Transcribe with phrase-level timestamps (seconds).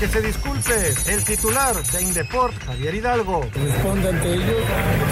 [0.00, 3.46] que se disculpe el titular de Indeport, Javier Hidalgo.
[3.54, 4.62] Responde ante ellos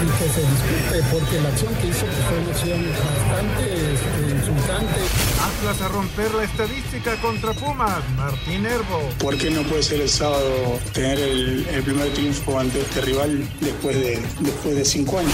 [0.01, 5.01] y que se disculpe porque la acción que hizo fue una acción bastante este, insultante.
[5.41, 9.09] Atlas a romper la estadística contra Pumas, Martín Herbo.
[9.19, 13.47] ¿Por qué no puede ser el sábado tener el, el primer triunfo ante este rival
[13.61, 15.33] después de, después de cinco años?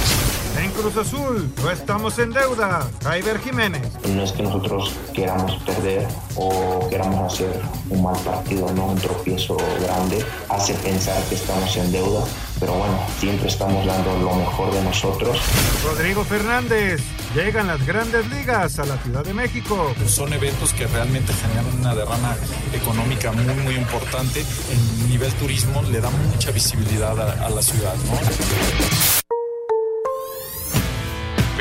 [0.57, 2.89] En Cruz Azul, no estamos en deuda.
[3.03, 3.81] Jaiber Jiménez.
[4.07, 9.57] No es que nosotros queramos perder o queramos hacer un mal partido, no un tropiezo
[9.81, 10.25] grande.
[10.49, 12.23] Hace pensar que estamos en deuda,
[12.59, 15.37] pero bueno, siempre estamos dando lo mejor de nosotros.
[15.83, 17.01] Rodrigo Fernández.
[17.35, 19.93] Llegan las grandes ligas a la Ciudad de México.
[20.07, 22.35] Son eventos que realmente generan una derrama
[22.73, 24.43] económica muy, muy importante.
[24.71, 29.28] En nivel turismo le da mucha visibilidad a, a la ciudad, ¿no?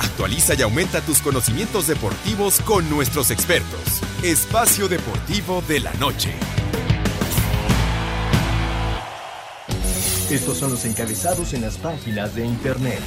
[0.00, 4.00] Actualiza y aumenta tus conocimientos deportivos con nuestros expertos.
[4.22, 6.32] Espacio Deportivo de la Noche.
[10.30, 13.00] Estos son los encabezados en las páginas de internet.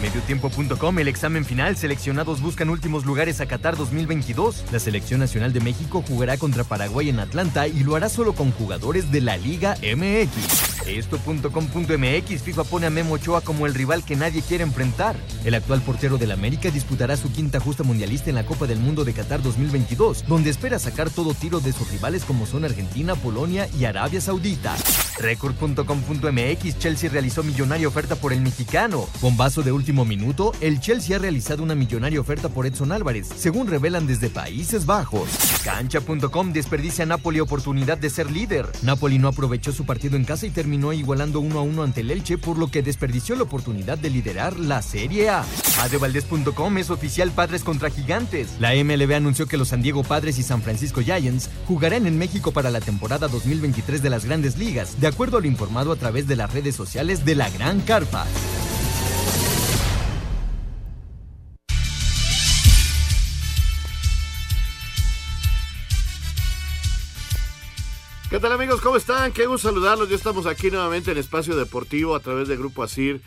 [0.00, 4.64] Mediotiempo.com, el examen final, seleccionados buscan últimos lugares a Qatar 2022.
[4.72, 8.50] La selección nacional de México jugará contra Paraguay en Atlanta y lo hará solo con
[8.52, 10.77] jugadores de la Liga MX.
[10.88, 15.16] Esto.com.mx, FIFA pone a Memo Ochoa como el rival que nadie quiere enfrentar.
[15.44, 19.04] El actual portero del América disputará su quinta justa mundialista en la Copa del Mundo
[19.04, 23.68] de Qatar 2022, donde espera sacar todo tiro de sus rivales como son Argentina, Polonia
[23.78, 24.74] y Arabia Saudita.
[25.18, 29.06] Record.com.mx, Chelsea realizó millonaria oferta por el mexicano.
[29.20, 33.66] Bombazo de último minuto, el Chelsea ha realizado una millonaria oferta por Edson Álvarez, según
[33.66, 35.28] revelan desde Países Bajos.
[35.64, 38.66] Cancha.com desperdicia a Napoli oportunidad de ser líder.
[38.82, 42.10] Napoli no aprovechó su partido en casa y terminó igualando 1 a 1 ante el
[42.10, 45.44] Elche, por lo que desperdició la oportunidad de liderar la Serie A.
[45.80, 48.48] Adevaldez.com es oficial Padres contra Gigantes.
[48.58, 52.52] La MLB anunció que los San Diego Padres y San Francisco Giants jugarán en México
[52.52, 56.26] para la temporada 2023 de las Grandes Ligas, de acuerdo a lo informado a través
[56.26, 58.26] de las redes sociales de la Gran Carpa.
[68.30, 68.82] ¿Qué tal amigos?
[68.82, 69.32] ¿Cómo están?
[69.32, 70.10] Qué gusto saludarlos.
[70.10, 73.22] Ya estamos aquí nuevamente en Espacio Deportivo a través de Grupo Asir.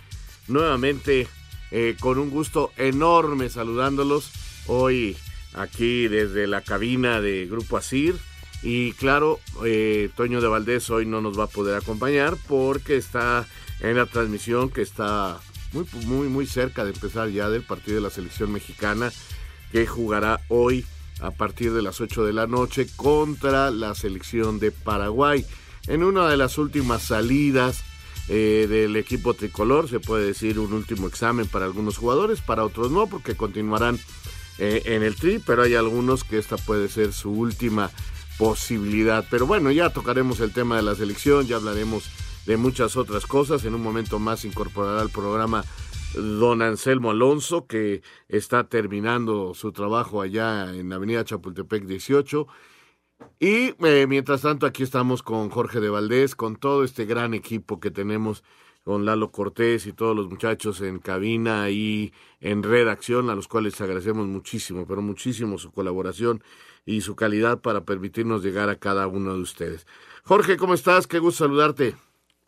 [0.48, 1.28] Nuevamente
[1.72, 4.30] eh, con un gusto enorme saludándolos.
[4.68, 5.18] Hoy
[5.56, 8.16] aquí desde la cabina de Grupo Asir.
[8.62, 13.48] Y claro, eh, Toño de Valdés hoy no nos va a poder acompañar porque está
[13.80, 15.40] en la transmisión que está
[15.74, 19.12] muy, muy, muy cerca de empezar ya del partido de la selección mexicana
[19.72, 20.86] que jugará hoy
[21.22, 25.46] a partir de las 8 de la noche contra la selección de Paraguay.
[25.88, 27.84] En una de las últimas salidas
[28.28, 32.92] eh, del equipo tricolor, se puede decir un último examen para algunos jugadores, para otros
[32.92, 34.00] no, porque continuarán
[34.58, 37.90] eh, en el tri, pero hay algunos que esta puede ser su última
[38.38, 39.26] posibilidad.
[39.30, 42.04] Pero bueno, ya tocaremos el tema de la selección, ya hablaremos
[42.46, 43.66] de muchas otras cosas.
[43.66, 45.64] En un momento más incorporará al programa
[46.14, 52.48] don Anselmo Alonso, que está terminando su trabajo allá en Avenida Chapultepec 18.
[53.40, 57.80] Y eh, mientras tanto, aquí estamos con Jorge de Valdés, con todo este gran equipo
[57.80, 58.44] que tenemos,
[58.84, 63.80] con Lalo Cortés y todos los muchachos en cabina y en redacción, a los cuales
[63.80, 66.44] agradecemos muchísimo, pero muchísimo su colaboración
[66.86, 69.86] y su calidad para permitirnos llegar a cada uno de ustedes.
[70.24, 71.08] Jorge, ¿cómo estás?
[71.08, 71.96] Qué gusto saludarte.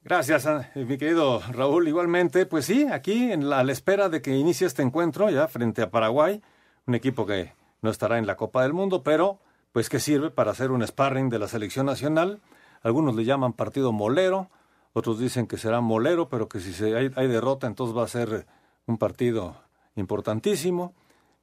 [0.06, 1.88] Gracias, eh, mi querido Raúl.
[1.88, 5.47] Igualmente, pues sí, aquí en la, a la espera de que inicie este encuentro ya
[5.47, 6.41] frente a Paraguay,
[6.86, 9.40] un equipo que no estará en la Copa del Mundo, pero
[9.72, 12.42] pues que sirve para hacer un sparring de la selección nacional.
[12.81, 14.50] Algunos le llaman partido molero,
[14.92, 18.07] otros dicen que será molero, pero que si se, hay, hay derrota entonces va a
[18.10, 18.45] ser
[18.86, 19.56] un partido
[19.95, 20.94] importantísimo.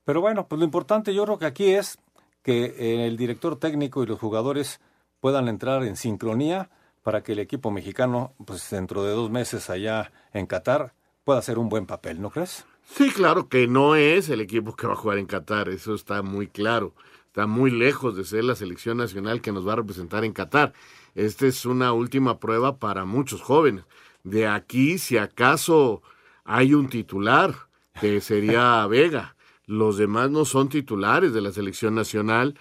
[0.05, 1.99] Pero bueno, pues lo importante yo creo que aquí es
[2.43, 4.83] que el director técnico y los jugadores
[5.19, 6.69] puedan entrar en sincronía
[7.03, 10.95] para que el equipo mexicano, pues dentro de dos meses allá en Qatar,
[11.25, 12.65] pueda hacer un buen papel, ¿no crees?
[12.85, 16.23] Sí, claro que no es el equipo que va a jugar en Qatar, eso está
[16.23, 16.95] muy claro.
[17.31, 20.73] Está muy lejos de ser la selección nacional que nos va a representar en Qatar.
[21.15, 23.85] Esta es una última prueba para muchos jóvenes.
[24.25, 26.03] De aquí, si acaso
[26.45, 27.55] hay un titular,
[28.01, 29.37] que sería Vega.
[29.67, 32.59] Los demás no son titulares de la selección nacional.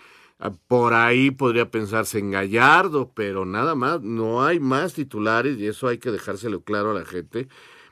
[0.67, 5.87] Por ahí podría pensarse en Gallardo, pero nada más, no hay más titulares y eso
[5.87, 7.47] hay que dejárselo claro a la gente.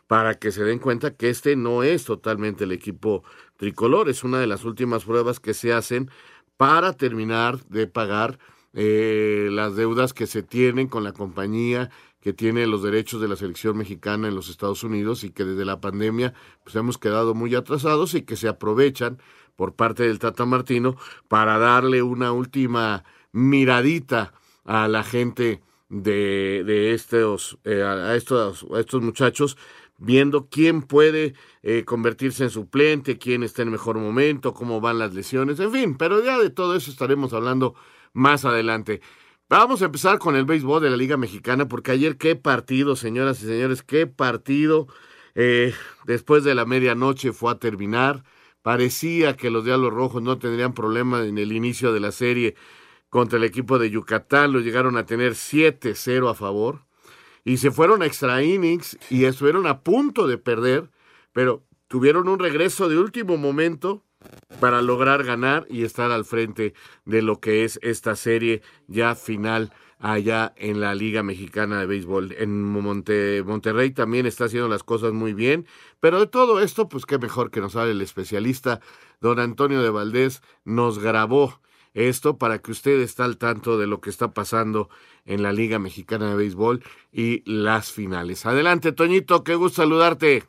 [0.07, 3.23] para que se den cuenta que este no es totalmente el equipo
[3.57, 6.09] tricolor, es una de las últimas pruebas que se hacen
[6.57, 8.39] para terminar de pagar
[8.73, 11.89] eh, las deudas que se tienen con la compañía
[12.21, 15.65] que tiene los derechos de la selección mexicana en los Estados Unidos y que desde
[15.65, 16.33] la pandemia
[16.63, 19.19] pues hemos quedado muy atrasados y que se aprovechan
[19.57, 20.95] por parte del Tata Martino
[21.27, 24.31] para darle una última miradita
[24.63, 29.57] a la gente de, de estos, eh, a, estos, a estos muchachos,
[29.97, 31.33] viendo quién puede
[31.63, 35.97] eh, convertirse en suplente, quién está en mejor momento, cómo van las lesiones, en fin,
[35.97, 37.75] pero ya de todo eso estaremos hablando
[38.13, 39.01] más adelante.
[39.49, 43.41] Vamos a empezar con el béisbol de la Liga Mexicana, porque ayer qué partido, señoras
[43.41, 44.87] y señores, qué partido.
[45.35, 45.73] Eh,
[46.05, 48.23] después de la medianoche fue a terminar.
[48.67, 52.55] Parecía que los Diablos Rojos no tendrían problema en el inicio de la serie
[53.07, 54.51] contra el equipo de Yucatán.
[54.51, 56.81] Lo llegaron a tener 7-0 a favor.
[57.45, 60.91] Y se fueron a extra innings y estuvieron a punto de perder,
[61.31, 64.03] pero tuvieron un regreso de último momento
[64.59, 66.73] para lograr ganar y estar al frente
[67.05, 72.35] de lo que es esta serie ya final allá en la Liga Mexicana de Béisbol.
[72.37, 75.65] En Monte, Monterrey también está haciendo las cosas muy bien,
[75.99, 78.79] pero de todo esto, pues qué mejor que nos hable el especialista,
[79.21, 81.59] don Antonio de Valdés, nos grabó
[81.93, 84.89] esto para que usted esté al tanto de lo que está pasando
[85.25, 88.45] en la Liga Mexicana de Béisbol y las finales.
[88.45, 90.43] Adelante, Toñito, qué gusto saludarte.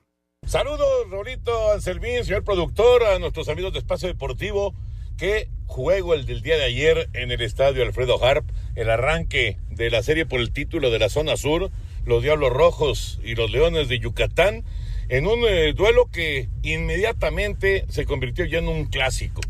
[0.47, 4.75] Saludos, Rolito, Anselmín, señor productor, a nuestros amigos de Espacio Deportivo.
[5.19, 9.91] Qué juego el del día de ayer en el estadio Alfredo Harp, el arranque de
[9.91, 11.73] la serie por el título de la zona sur,
[12.06, 14.62] los Diablos Rojos y los Leones de Yucatán,
[15.09, 19.41] en un eh, duelo que inmediatamente se convirtió ya en un clásico.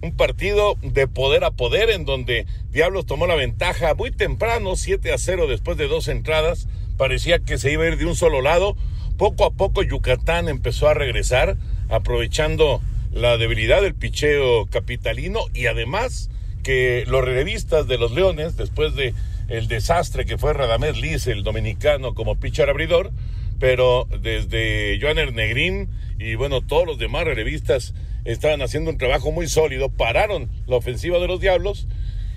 [0.00, 5.12] Un partido de poder a poder en donde Diablos tomó la ventaja muy temprano, 7
[5.12, 6.68] a 0 después de dos entradas.
[6.96, 8.76] Parecía que se iba a ir de un solo lado,
[9.18, 11.56] poco a poco Yucatán empezó a regresar,
[11.88, 12.80] aprovechando
[13.16, 16.28] la debilidad del picheo capitalino y además
[16.62, 19.14] que los revistas de los Leones, después de
[19.48, 23.12] el desastre que fue Radamés Liz, el dominicano, como pitcher abridor,
[23.58, 27.94] pero desde Joaner Negrín y bueno, todos los demás revistas
[28.26, 31.88] estaban haciendo un trabajo muy sólido, pararon la ofensiva de los Diablos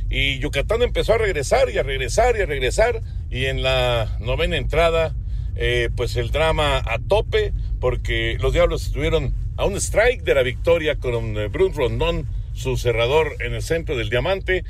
[0.10, 4.56] y Yucatán empezó a regresar y a regresar y a regresar y en la novena
[4.56, 5.14] entrada
[5.56, 10.42] eh, pues el drama a tope, porque los Diablos estuvieron a un strike de la
[10.42, 14.64] victoria con eh, Bruce Rondón, su cerrador en el centro del diamante.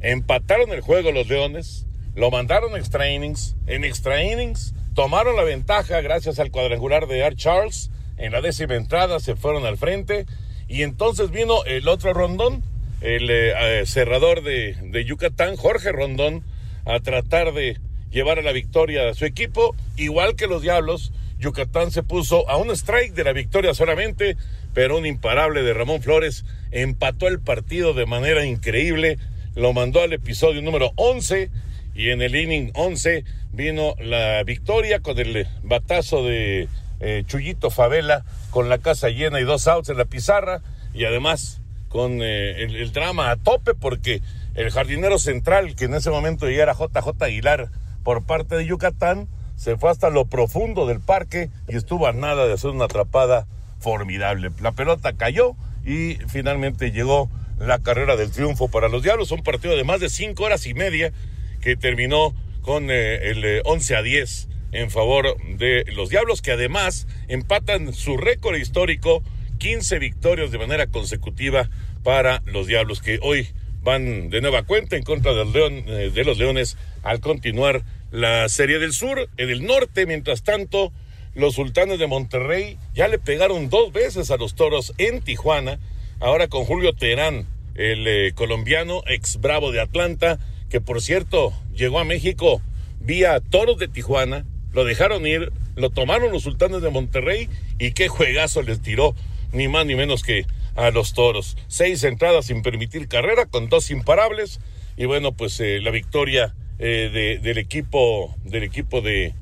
[0.00, 3.56] Empataron el juego los Leones, lo mandaron a extra innings.
[3.66, 7.90] En extra innings tomaron la ventaja gracias al cuadrangular de Art Charles.
[8.16, 10.24] En la décima entrada se fueron al frente.
[10.68, 12.62] Y entonces vino el otro Rondón,
[13.00, 16.44] el eh, cerrador de, de Yucatán, Jorge Rondón,
[16.84, 17.76] a tratar de
[18.12, 21.12] llevar a la victoria a su equipo, igual que los Diablos.
[21.42, 24.36] Yucatán se puso a un strike de la victoria solamente,
[24.74, 29.18] pero un imparable de Ramón Flores empató el partido de manera increíble,
[29.56, 31.50] lo mandó al episodio número 11
[31.94, 36.68] y en el inning 11 vino la victoria con el batazo de
[37.00, 40.62] eh, Chuyito Favela con la casa llena y dos outs en la pizarra
[40.94, 44.22] y además con eh, el, drama a tope porque
[44.54, 47.68] el jardinero central que en ese momento ya era JJ Aguilar
[48.04, 49.28] por parte de Yucatán,
[49.62, 53.46] se fue hasta lo profundo del parque y estuvo a nada de hacer una atrapada
[53.78, 54.50] formidable.
[54.60, 55.54] La pelota cayó
[55.86, 59.30] y finalmente llegó la carrera del triunfo para los Diablos.
[59.30, 61.12] Un partido de más de cinco horas y media
[61.60, 66.50] que terminó con eh, el 11 eh, a 10 en favor de los Diablos, que
[66.50, 69.22] además empatan su récord histórico,
[69.58, 71.70] 15 victorias de manera consecutiva
[72.02, 73.46] para los Diablos, que hoy
[73.80, 78.92] van de nueva cuenta en contra eh, de los Leones al continuar la Serie del
[78.92, 79.28] Sur.
[79.36, 80.92] En el norte, mientras tanto,
[81.34, 85.80] los Sultanes de Monterrey ya le pegaron dos veces a los Toros en Tijuana,
[86.20, 90.38] ahora con Julio Terán, el eh, colombiano ex Bravo de Atlanta,
[90.68, 92.60] que por cierto llegó a México
[93.00, 98.08] vía Toros de Tijuana, lo dejaron ir, lo tomaron los Sultanes de Monterrey y qué
[98.08, 99.14] juegazo les tiró,
[99.52, 101.56] ni más ni menos que a los Toros.
[101.66, 104.60] Seis entradas sin permitir carrera con dos imparables
[104.98, 109.34] y bueno, pues eh, la victoria eh, del equipo, del equipo de,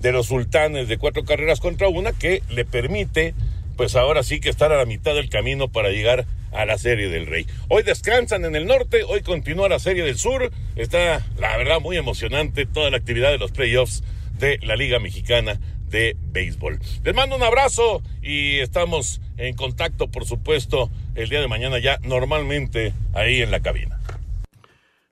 [0.00, 3.34] de los sultanes de cuatro carreras contra una que le permite,
[3.76, 7.08] pues ahora sí que estar a la mitad del camino para llegar a la Serie
[7.08, 7.46] del Rey.
[7.68, 10.50] Hoy descansan en el norte, hoy continúa la Serie del Sur.
[10.74, 14.02] Está, la verdad, muy emocionante toda la actividad de los playoffs
[14.38, 16.80] de la Liga Mexicana de Béisbol.
[17.04, 21.98] Les mando un abrazo y estamos en contacto, por supuesto, el día de mañana ya
[22.02, 23.95] normalmente ahí en la cabina.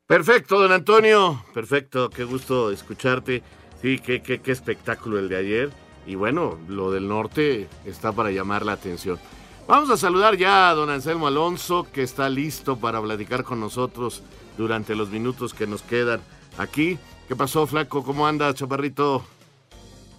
[0.06, 1.42] Perfecto, don Antonio.
[1.54, 3.42] Perfecto, qué gusto escucharte.
[3.80, 5.70] Sí, qué, qué, qué espectáculo el de ayer.
[6.06, 9.18] y bueno, lo del norte está para llamar la atención.
[9.66, 14.22] Vamos a saludar ya a don Anselmo Alonso, que está listo para platicar con nosotros
[14.58, 16.20] durante los minutos que nos quedan
[16.58, 16.98] aquí.
[17.26, 18.04] ¿Qué pasó, Flaco?
[18.04, 19.24] ¿Cómo anda, chaparrito?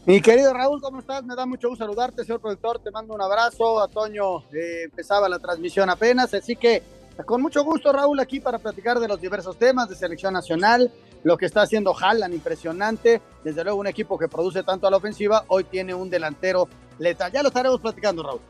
[0.08, 1.24] Mi querido Raúl, ¿cómo estás?
[1.24, 2.80] Me da mucho gusto saludarte, señor productor.
[2.80, 3.80] Te mando un abrazo.
[3.80, 6.82] A Toño eh, empezaba la transmisión apenas, así que
[7.24, 10.92] con mucho gusto, Raúl, aquí para platicar de los diversos temas de selección nacional,
[11.24, 13.22] lo que está haciendo Haaland, impresionante.
[13.44, 16.68] Desde luego, un equipo que produce tanto a la ofensiva, hoy tiene un delantero
[17.00, 17.32] letal.
[17.32, 18.42] Ya lo estaremos platicando, Raúl.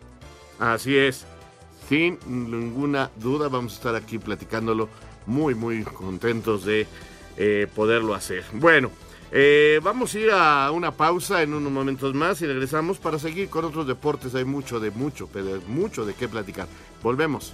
[0.60, 1.26] Así es,
[1.90, 4.90] sin ninguna duda vamos a estar aquí platicándolo,
[5.26, 6.88] muy, muy contentos de
[7.38, 8.44] eh, poderlo hacer.
[8.54, 8.90] Bueno,
[9.32, 13.50] eh, vamos a ir a una pausa en unos momentos más y regresamos para seguir
[13.50, 14.34] con otros deportes.
[14.36, 16.68] Hay mucho de mucho, pero mucho de qué platicar.
[17.04, 17.54] Volvemos.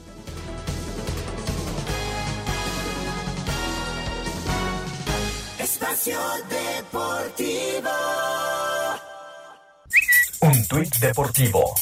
[10.40, 11.76] Un tuit deportivo.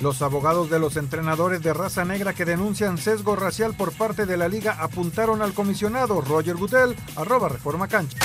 [0.00, 4.36] Los abogados de los entrenadores de raza negra que denuncian sesgo racial por parte de
[4.36, 8.18] la liga apuntaron al comisionado Roger Goodell, arroba Reforma Cancha.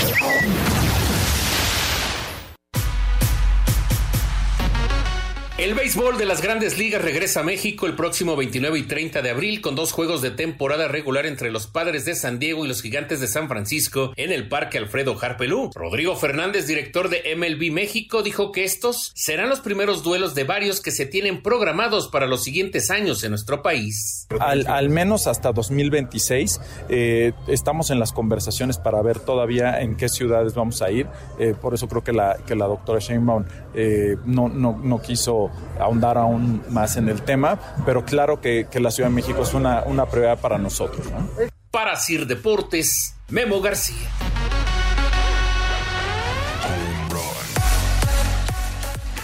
[5.59, 9.29] El béisbol de las grandes ligas regresa a México el próximo 29 y 30 de
[9.29, 12.81] abril con dos juegos de temporada regular entre los padres de San Diego y los
[12.81, 15.69] gigantes de San Francisco en el Parque Alfredo Harpelú.
[15.75, 20.79] Rodrigo Fernández, director de MLB México, dijo que estos serán los primeros duelos de varios
[20.79, 24.27] que se tienen programados para los siguientes años en nuestro país.
[24.39, 30.53] Al, menos hasta 2026 eh, estamos en las conversaciones para ver todavía en qué ciudades
[30.53, 31.07] vamos a ir.
[31.37, 35.48] Eh, por eso creo que la, que la doctora Sheinbaum eh, no, no, no quiso
[35.79, 39.83] ahondar aún más en el tema, pero claro que, la Ciudad de México es una,
[39.83, 41.05] una prioridad para nosotros.
[41.71, 44.09] Para Sir Deportes, Memo García.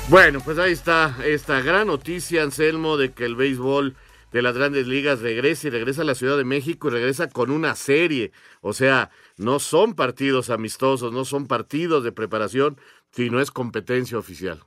[0.07, 3.95] Bueno, pues ahí está esta gran noticia, Anselmo, de que el béisbol
[4.31, 7.49] de las grandes ligas regresa y regresa a la Ciudad de México y regresa con
[7.49, 8.31] una serie.
[8.61, 12.77] O sea, no son partidos amistosos, no son partidos de preparación,
[13.11, 14.63] sino es competencia oficial.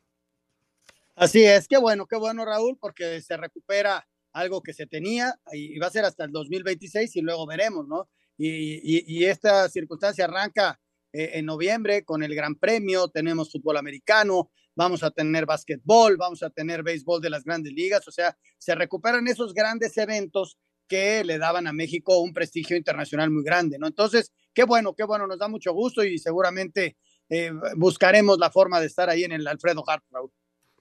[1.21, 5.77] Así es, qué bueno, qué bueno Raúl, porque se recupera algo que se tenía y
[5.81, 8.09] va a ser hasta el 2026 y luego veremos, ¿no?
[8.37, 10.79] Y, esta circunstancia arranca
[11.13, 16.45] eh, en noviembre con el Gran Premio, tenemos fútbol americano, vamos a tener básquetbol, vamos
[16.45, 20.57] a tener béisbol de las grandes ligas, o sea, se recuperan esos grandes eventos
[20.87, 23.89] que le daban a México un prestigio internacional muy grande, ¿no?
[23.89, 26.97] Entonces, qué bueno, qué bueno, nos da mucho gusto y seguramente
[27.29, 30.31] eh, buscaremos la forma de estar ahí en el Alfredo Hart, Raúl.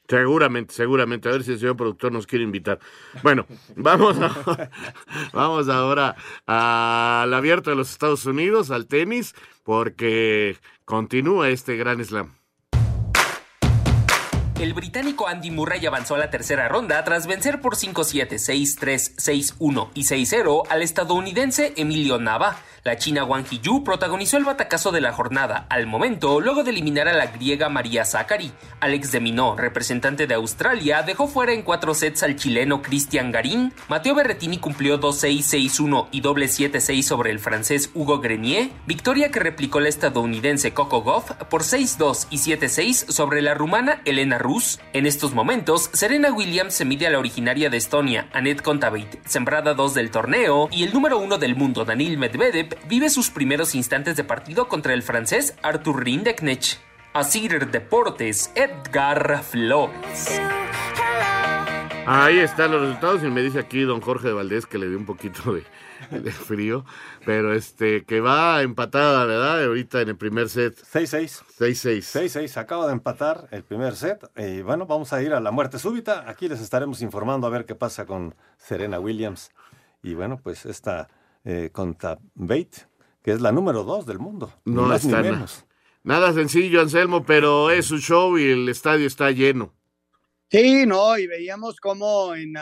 [0.08, 1.28] Seguramente, seguramente.
[1.28, 2.80] A ver si el señor productor nos quiere invitar.
[3.24, 3.46] Bueno,
[3.76, 4.18] vamos,
[5.34, 12.38] vamos ahora al abierto de los Estados Unidos, al tenis, porque continúa este gran slam.
[14.60, 19.16] El británico Andy Murray avanzó a la tercera ronda tras vencer por 5-7, 6-3,
[19.60, 22.58] 6-1 y 6-0 al estadounidense Emilio Nava.
[22.84, 27.10] La china Wang Hiju protagonizó el batacazo de la jornada al momento, luego de eliminar
[27.10, 28.52] a la griega María Zachary.
[28.80, 33.74] Alex de Minot, representante de Australia, dejó fuera en cuatro sets al chileno Cristian Garín.
[33.90, 38.70] Mateo Berretini cumplió 2-6, 6-1 y doble 7-6 sobre el francés Hugo Grenier.
[38.86, 44.38] Victoria que replicó la estadounidense Coco Goff por 6-2 y 7-6 sobre la rumana Elena
[44.94, 49.74] En estos momentos, Serena Williams se mide a la originaria de Estonia, Annette Kontaveit, sembrada
[49.74, 54.16] 2 del torneo, y el número 1 del mundo, Daniil Medvedev, vive sus primeros instantes
[54.16, 56.87] de partido contra el francés Arthur Rindeknech.
[57.18, 60.40] Asir Deportes, Edgar Flores.
[62.06, 65.00] Ahí están los resultados y me dice aquí don Jorge de Valdés que le dio
[65.00, 65.52] un poquito
[66.12, 66.86] de, frío,
[67.26, 69.64] pero este que va empatada, ¿verdad?
[69.64, 70.76] Ahorita en el primer set.
[70.76, 71.42] 6-6.
[71.58, 72.38] 6-6.
[72.38, 74.30] 6-6, acaba de empatar el primer set.
[74.38, 76.30] Y bueno, vamos a ir a la muerte súbita.
[76.30, 79.50] Aquí les estaremos informando a ver qué pasa con Serena Williams.
[80.04, 81.08] Y bueno, pues esta
[81.46, 82.86] eh, contra Bate,
[83.24, 84.54] que es la número dos del mundo.
[84.66, 85.67] No está menos.
[86.08, 89.76] Nada sencillo, Anselmo, pero es un show y el estadio está lleno.
[90.50, 92.56] Sí, no, y veíamos cómo en,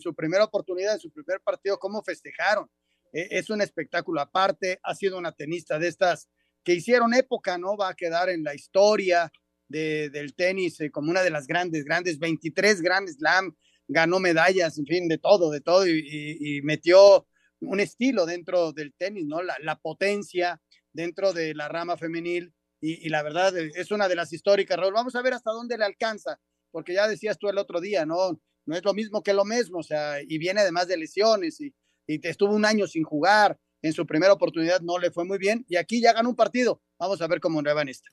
[0.00, 2.68] su primera oportunidad, en su primer partido, cómo festejaron.
[3.12, 6.28] E, es un espectáculo aparte, ha sido una tenista de estas
[6.64, 7.76] que hicieron época, ¿no?
[7.76, 9.30] Va a quedar en la historia
[9.68, 13.54] de, del tenis eh, como una de las grandes, grandes, 23 grandes Slam,
[13.86, 17.28] ganó medallas, en fin, de todo, de todo, y metió
[17.60, 19.40] un estilo dentro del tenis, ¿no?
[19.40, 20.60] La potencia
[20.92, 24.94] dentro de la rama femenil y, la verdad eh, es una de las históricas, Raúl.
[24.94, 26.38] Vamos a ver hasta dónde le alcanza,
[26.70, 28.40] porque ya decías tú el otro día, ¿no?
[28.66, 31.74] No es lo mismo que lo mismo, o sea, y viene además de lesiones y,
[32.06, 33.58] y estuvo un año sin jugar.
[33.80, 36.82] En su primera oportunidad no le fue muy bien y aquí ya ganó un partido.
[36.98, 38.10] Vamos a ver cómo le va en esta.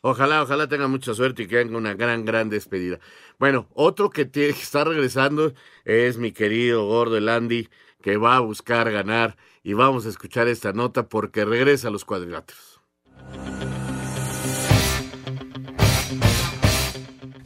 [0.00, 3.00] Ojalá, ojalá tenga mucha suerte y que haga una gran, gran despedida.
[3.38, 7.68] Bueno, otro que, está regresando es mi querido gordo el Andy,
[8.00, 12.04] que va a buscar ganar y vamos a escuchar esta nota porque regresa a los
[12.04, 12.80] cuadriláteros.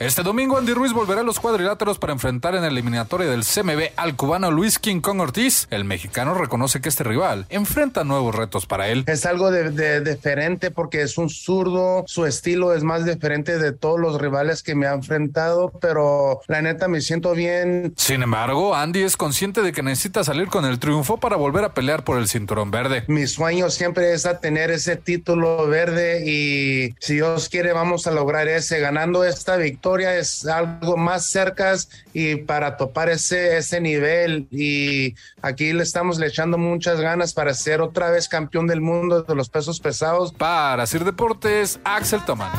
[0.03, 3.93] Este domingo Andy Ruiz volverá a los cuadriláteros para enfrentar en la eliminatoria del CMB
[3.95, 5.69] al cubano Luis King Kong Ortiz.
[5.71, 9.05] El mexicano reconoce que este rival enfrenta nuevos retos para él.
[9.07, 13.71] Es algo de, de, diferente porque es un zurdo, su estilo es más diferente de
[13.71, 17.95] todos los rivales que me ha enfrentado, pero la neta me siento bien.
[17.97, 21.75] Sin embargo, Andy es consciente de que necesita salir con el triunfo para volver a
[21.75, 23.05] pelear por el cinturón verde.
[23.07, 28.11] Mi sueño siempre es a tener ese título verde y si Dios quiere vamos a
[28.11, 31.75] lograr ese ganando esta victoria es algo más cerca
[32.13, 34.47] y para topar ese, ese nivel.
[34.51, 39.23] Y aquí le estamos le echando muchas ganas para ser otra vez campeón del mundo
[39.23, 40.33] de los pesos pesados.
[40.33, 42.51] Para Sir Deportes, Axel Toman.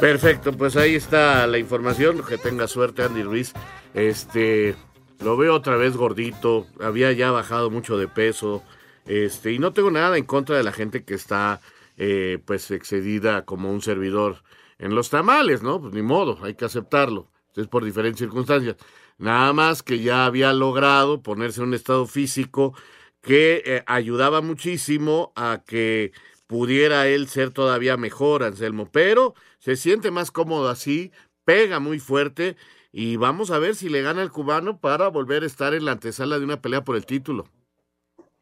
[0.00, 2.22] Perfecto, pues ahí está la información.
[2.26, 3.52] Que tenga suerte, Andy Ruiz.
[3.92, 4.74] Este,
[5.20, 6.66] lo veo otra vez gordito.
[6.80, 8.62] Había ya bajado mucho de peso.
[9.04, 11.60] Este, y no tengo nada en contra de la gente que está,
[11.98, 14.42] eh, pues, excedida como un servidor
[14.80, 15.80] en los tamales, ¿no?
[15.80, 17.28] Pues ni modo, hay que aceptarlo.
[17.54, 18.76] Es por diferentes circunstancias.
[19.18, 22.74] Nada más que ya había logrado ponerse en un estado físico
[23.20, 26.12] que eh, ayudaba muchísimo a que
[26.46, 28.88] pudiera él ser todavía mejor, Anselmo.
[28.90, 31.12] Pero se siente más cómodo así,
[31.44, 32.56] pega muy fuerte
[32.90, 35.92] y vamos a ver si le gana el cubano para volver a estar en la
[35.92, 37.46] antesala de una pelea por el título.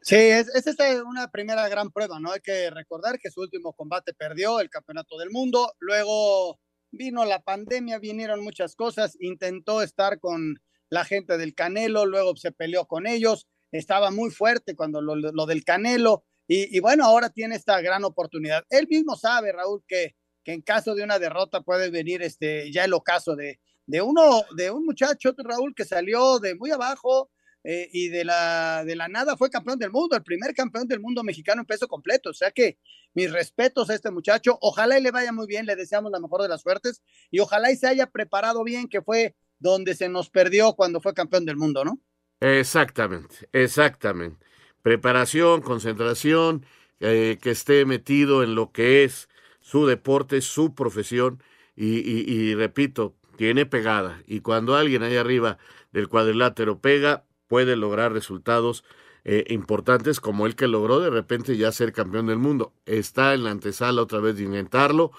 [0.01, 2.33] Sí, es, es esta una primera gran prueba, ¿no?
[2.33, 6.59] Hay que recordar que su último combate perdió el campeonato del mundo, luego
[6.91, 12.53] vino la pandemia, vinieron muchas cosas, intentó estar con la gente del Canelo, luego se
[12.53, 17.57] peleó con ellos, estaba muy fuerte cuando lo, del Canelo, y, y, bueno, ahora tiene
[17.57, 18.65] esta gran oportunidad.
[18.71, 22.85] Él mismo sabe, Raúl, que, que en caso de una derrota puede venir este, ya
[22.85, 27.31] el ocaso de, de uno, de un muchacho, Raúl, que salió de muy abajo,
[27.71, 31.01] eh, y de la, de la nada fue campeón del mundo, el primer campeón del
[31.01, 32.31] mundo mexicano en peso completo.
[32.31, 32.79] O sea que
[33.13, 34.57] mis respetos a este muchacho.
[34.63, 37.71] Ojalá y le vaya muy bien, le deseamos la mejor de las suertes y ojalá
[37.71, 41.59] y se haya preparado bien, que fue donde se nos perdió cuando fue campeón del
[41.59, 42.01] mundo, ¿no?
[42.41, 44.47] Exactamente, exactamente.
[44.81, 46.65] Preparación, concentración,
[47.01, 49.29] eh, que esté metido en lo que es
[49.61, 51.43] su deporte, su profesión
[51.77, 54.23] y, y, repito, tiene pegada.
[54.27, 55.59] Y cuando alguien ahí arriba
[55.93, 58.85] del cuadrilátero pega, puede lograr resultados
[59.25, 62.73] eh, importantes como el que logró de repente ya ser campeón del mundo.
[62.87, 65.11] Está en la antesala otra vez de intentarlo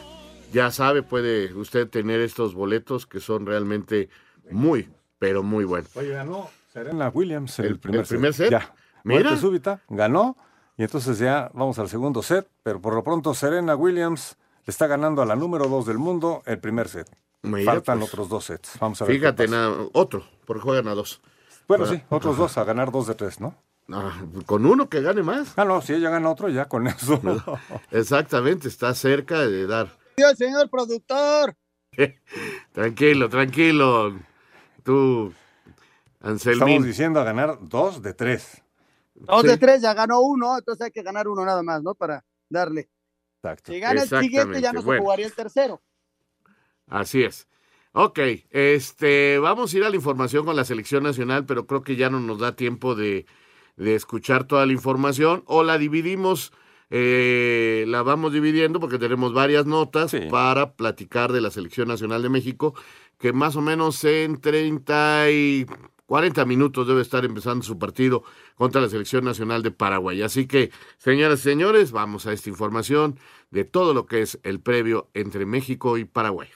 [0.51, 4.10] ya sabe, puede usted tener estos boletos que son realmente
[4.49, 5.95] muy, pero muy buenos.
[5.95, 8.51] Oye, ganó Serena Williams el, el primer, el primer set.
[8.51, 8.73] Ya,
[9.04, 9.21] Mira.
[9.23, 10.38] Muerte súbita, ganó,
[10.77, 14.88] y entonces ya vamos al segundo set, pero por lo pronto Serena Williams le está
[14.88, 17.10] ganando a la número dos del mundo el primer set.
[17.43, 18.77] Mira, Faltan pues, otros dos sets.
[18.80, 19.15] Vamos a ver.
[19.15, 21.21] Fíjate, nada, otro, porque juegan a dos.
[21.67, 22.43] Bueno, sí, otros Ajá.
[22.43, 23.56] dos a ganar dos de tres, ¿no?
[23.93, 25.54] Ah, con uno que gane más.
[25.58, 27.19] Ah, no, si ella gana otro, ya con eso.
[27.91, 29.89] Exactamente, está cerca de dar.
[30.17, 31.56] Dios, señor productor.
[32.73, 34.17] Tranquilo, tranquilo.
[34.84, 35.34] Tú,
[36.15, 36.84] Estamos Anselmín.
[36.84, 38.62] diciendo a ganar dos de tres.
[39.15, 39.47] Dos Sí.
[39.47, 41.93] de tres, ya ganó uno, entonces hay que ganar uno nada más, ¿no?
[41.95, 42.89] Para darle.
[43.43, 43.71] Exacto.
[43.71, 45.01] Si gana el siguiente, ya no se Bueno.
[45.04, 45.82] jugaría el tercero.
[46.88, 47.47] Así es.
[47.93, 48.19] Ok,
[48.51, 52.10] este, vamos a ir a la información con la selección nacional, pero creo que ya
[52.10, 53.25] no nos da tiempo de,
[53.77, 56.51] de escuchar toda la información o la dividimos
[56.93, 62.27] eh, la vamos dividiendo porque tenemos varias notas para platicar de la Selección Nacional de
[62.27, 62.75] México,
[63.17, 65.65] que más o menos en 30 y
[66.05, 70.21] 40 minutos debe estar empezando su partido contra la Selección Nacional de Paraguay.
[70.21, 73.17] Así que, señoras y señores, vamos a esta información
[73.51, 76.49] de todo lo que es el previo entre México y Paraguay.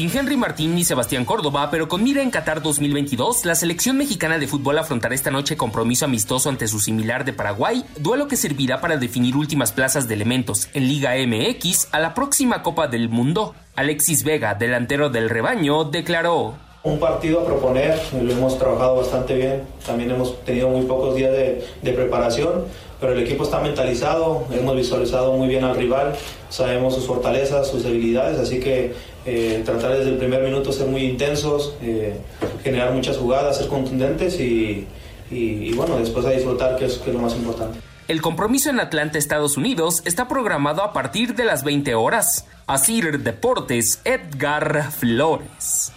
[0.00, 4.38] Sin Henry Martín ni Sebastián Córdoba, pero con mira en Qatar 2022, la selección mexicana
[4.38, 8.80] de fútbol afrontará esta noche compromiso amistoso ante su similar de Paraguay, duelo que servirá
[8.80, 13.54] para definir últimas plazas de elementos en Liga MX a la próxima Copa del Mundo.
[13.76, 16.54] Alexis Vega, delantero del rebaño, declaró.
[16.82, 21.32] Un partido a proponer, lo hemos trabajado bastante bien, también hemos tenido muy pocos días
[21.32, 22.64] de, de preparación,
[23.00, 26.14] pero el equipo está mentalizado, hemos visualizado muy bien al rival,
[26.48, 28.94] sabemos sus fortalezas, sus debilidades, así que
[29.26, 32.16] eh, tratar desde el primer minuto ser muy intensos, eh,
[32.62, 34.86] generar muchas jugadas, ser contundentes y,
[35.30, 37.78] y, y, bueno, después a disfrutar, que es, que es lo más importante.
[38.08, 42.46] El compromiso en Atlanta, Estados Unidos, está programado a partir de las 20 horas.
[42.66, 45.92] Asir Deportes, Edgar Flores.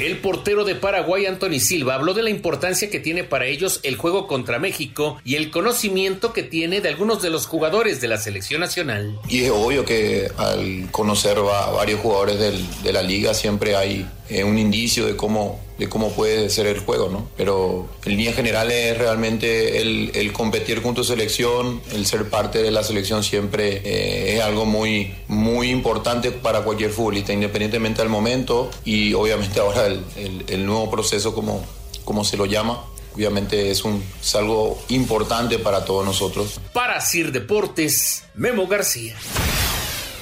[0.00, 3.96] El portero de Paraguay, Anthony Silva, habló de la importancia que tiene para ellos el
[3.96, 8.16] juego contra México y el conocimiento que tiene de algunos de los jugadores de la
[8.16, 9.18] selección nacional.
[9.28, 12.38] Y es obvio que al conocer a varios jugadores
[12.82, 16.78] de la liga siempre hay eh, un indicio de cómo, de cómo puede ser el
[16.78, 17.28] juego, ¿no?
[17.36, 22.62] Pero en línea general es realmente el, el competir con tu selección, el ser parte
[22.62, 28.08] de la selección siempre eh, es algo muy, muy importante para cualquier futbolista, independientemente del
[28.08, 30.04] momento y obviamente ahora el,
[30.46, 31.64] el, nuevo proceso como,
[32.04, 32.84] como se lo llama.
[33.16, 34.00] Obviamente es, un,
[34.34, 36.60] algo importante para todos nosotros.
[36.72, 39.16] Para Sir Deportes, Memo García.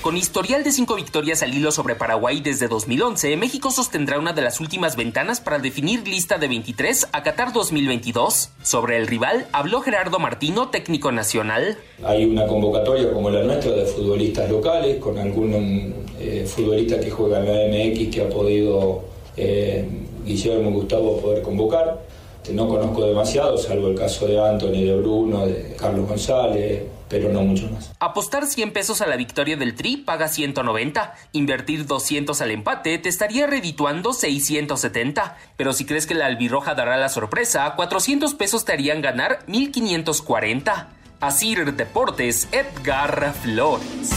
[0.02, 4.42] Con historial de cinco victorias al hilo sobre Paraguay desde 2011, México sostendrá una de
[4.42, 8.50] las últimas ventanas para definir lista de 23 a Qatar 2022.
[8.62, 11.78] Sobre el rival habló Gerardo Martino, técnico nacional.
[12.04, 17.40] Hay una convocatoria como la nuestra de futbolistas locales, con algún eh, futbolista que juega
[17.40, 19.02] en la MX que ha podido
[19.36, 19.84] eh,
[20.24, 22.06] Guillermo Gustavo poder convocar.
[22.52, 27.42] No conozco demasiado, salvo el caso de Anthony, de Bruno, de Carlos González, pero no
[27.42, 27.92] mucho más.
[28.00, 31.14] Apostar 100 pesos a la victoria del Tri paga 190.
[31.32, 35.36] Invertir 200 al empate te estaría redituando 670.
[35.56, 40.88] Pero si crees que la albirroja dará la sorpresa, 400 pesos te harían ganar 1540.
[41.20, 44.12] Asir Deportes, Edgar Flores.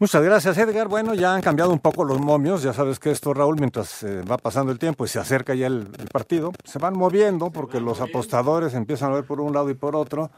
[0.00, 0.88] Muchas gracias, Edgar.
[0.88, 2.62] Bueno, ya han cambiado un poco los momios.
[2.62, 5.68] Ya sabes que esto, Raúl, mientras eh, va pasando el tiempo y se acerca ya
[5.68, 9.70] el, el partido, se van moviendo porque los apostadores empiezan a ver por un lado
[9.70, 10.30] y por otro.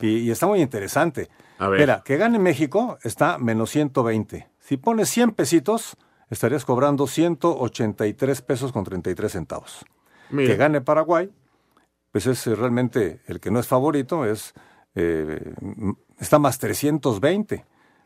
[0.00, 1.28] Y, y está muy interesante.
[1.58, 1.80] A ver.
[1.80, 4.48] Mira, que gane México está menos 120.
[4.58, 5.96] Si pones 100 pesitos,
[6.30, 9.84] estarías cobrando 183 pesos con 33 centavos.
[10.30, 10.50] Mira.
[10.50, 11.30] Que gane Paraguay,
[12.12, 14.54] pues es eh, realmente el que no es favorito, es
[14.94, 15.54] eh,
[16.18, 17.64] está más 320.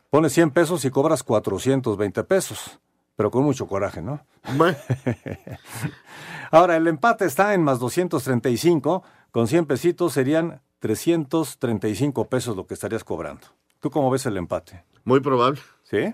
[0.09, 2.79] Pones 100 pesos y cobras 420 pesos,
[3.15, 4.25] pero con mucho coraje, ¿no?
[6.51, 12.73] Ahora, el empate está en más 235, con 100 pesitos serían 335 pesos lo que
[12.73, 13.47] estarías cobrando.
[13.79, 14.83] ¿Tú cómo ves el empate?
[15.03, 15.61] Muy probable.
[15.83, 16.13] ¿Sí?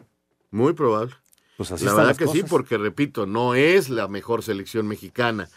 [0.52, 1.14] Muy probable.
[1.56, 5.50] Pues así la verdad que sí, porque repito, no es la mejor selección mexicana.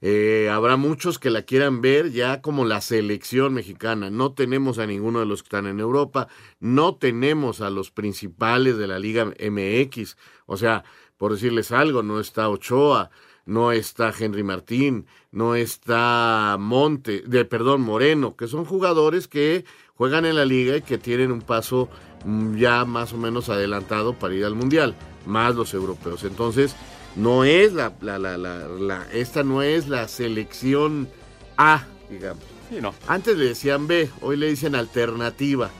[0.00, 4.08] Eh, habrá muchos que la quieran ver ya como la selección mexicana.
[4.08, 8.78] No tenemos a ninguno de los que están en Europa, no tenemos a los principales
[8.78, 10.16] de la Liga MX.
[10.46, 10.82] O sea,
[11.18, 13.10] por decirles algo, no está Ochoa,
[13.46, 20.26] no está Henry Martín, no está Monte, de perdón, Moreno, que son jugadores que juegan
[20.26, 21.88] en la liga y que tienen un paso
[22.24, 24.94] mm, ya más o menos adelantado para ir al mundial,
[25.26, 26.24] más los europeos.
[26.24, 26.74] Entonces,
[27.14, 31.08] no es la, la, la, la, la- esta no es la selección
[31.56, 32.42] A, digamos.
[32.68, 32.94] Sí, no.
[33.06, 35.70] Antes le decían B, hoy le dicen alternativa,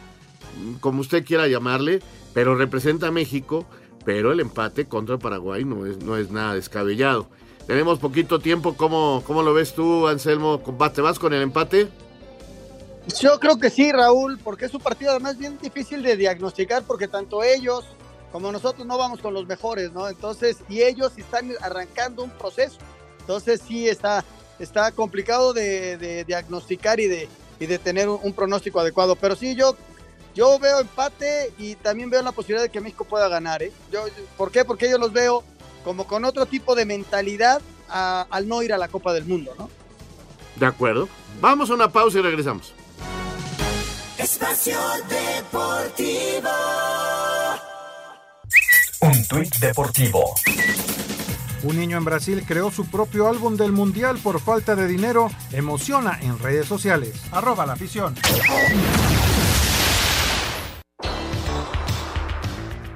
[0.80, 2.00] como usted quiera llamarle,
[2.32, 3.66] pero representa a México,
[4.04, 7.28] pero el empate contra Paraguay no es, no es nada descabellado.
[7.66, 10.60] Tenemos poquito tiempo, ¿cómo, cómo lo ves tú, Anselmo?
[10.94, 11.88] ¿Te vas con el empate?
[13.20, 17.08] Yo creo que sí, Raúl, porque es un partido además bien difícil de diagnosticar porque
[17.08, 17.84] tanto ellos
[18.32, 20.08] como nosotros no vamos con los mejores, ¿no?
[20.08, 22.76] Entonces, y ellos están arrancando un proceso.
[23.20, 24.24] Entonces sí está,
[24.58, 29.16] está complicado de, diagnosticar y de, y de tener un, pronóstico adecuado.
[29.16, 29.76] Pero sí, yo,
[30.34, 33.72] yo veo empate y también veo la posibilidad de que México pueda ganar, ¿eh?
[34.36, 34.64] ¿Por qué?
[34.64, 35.42] Porque yo los veo
[35.86, 39.54] como con otro tipo de mentalidad a- al no ir a la Copa del Mundo,
[39.56, 39.70] ¿no?
[40.56, 41.08] De acuerdo.
[41.40, 42.74] Vamos a una pausa y regresamos.
[44.18, 44.76] Espacio
[45.08, 46.48] Deportivo.
[49.02, 50.34] Un tuit deportivo.
[51.62, 55.30] Un niño en Brasil creó su propio álbum del Mundial por falta de dinero.
[55.52, 57.12] Emociona en redes sociales.
[57.30, 58.16] Arroba la afición.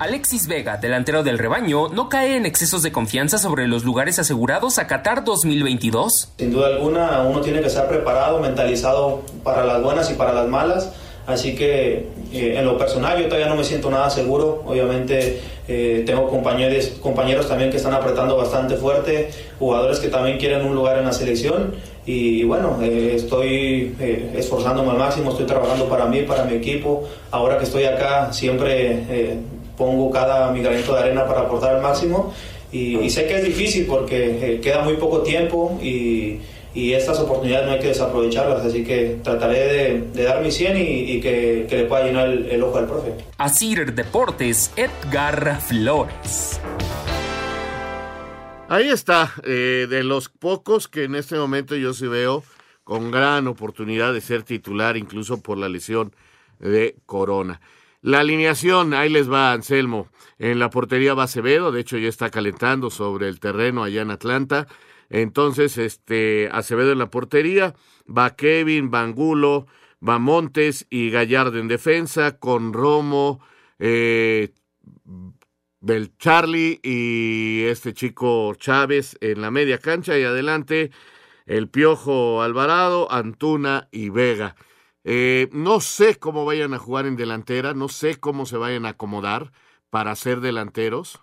[0.01, 4.79] Alexis Vega, delantero del rebaño, no cae en excesos de confianza sobre los lugares asegurados
[4.79, 6.31] a Qatar 2022.
[6.39, 10.49] Sin duda alguna, uno tiene que estar preparado, mentalizado para las buenas y para las
[10.49, 10.91] malas.
[11.27, 14.63] Así que eh, en lo personal yo todavía no me siento nada seguro.
[14.67, 20.65] Obviamente eh, tengo compañeros, compañeros también que están apretando bastante fuerte, jugadores que también quieren
[20.65, 21.75] un lugar en la selección.
[22.07, 23.95] Y bueno, eh, estoy
[24.35, 27.07] esforzándome al máximo, estoy trabajando para mí, para mi equipo.
[27.31, 29.39] Ahora que estoy acá siempre
[29.81, 32.35] pongo cada mi granito de arena para aportar al máximo.
[32.71, 36.38] Y, y sé que es difícil porque queda muy poco tiempo y
[36.75, 41.21] y estas oportunidades no hay que desaprovecharlas, así que trataré de, dar mi 100 y,
[41.21, 43.12] que, le pueda llenar el, ojo al profe.
[43.38, 46.61] Asir Deportes, Edgar Flores.
[48.69, 52.45] Ahí está, eh, de los pocos que en este momento yo sí veo
[52.85, 56.14] con gran oportunidad de ser titular, incluso por la lesión
[56.61, 57.61] de Corona.
[58.03, 60.09] La alineación, ahí les va Anselmo.
[60.39, 64.11] En la portería va Acevedo, de hecho ya está calentando sobre el terreno allá en
[64.11, 64.67] Atlanta.
[65.11, 67.75] Entonces, este, Acevedo en la portería,
[68.07, 69.67] va Kevin, Bangulo,
[70.07, 73.41] va Montes y Gallardo en defensa, con Romo,
[73.79, 74.55] eh,
[76.19, 80.91] Charlie y este chico Chávez en la media cancha y adelante
[81.47, 84.55] el Piojo Alvarado, Antuna y Vega.
[85.05, 88.91] Eh, no sé cómo vayan a jugar en delantera, no sé cómo se vayan a
[88.91, 89.53] acomodar
[89.91, 91.21] para ser delanteros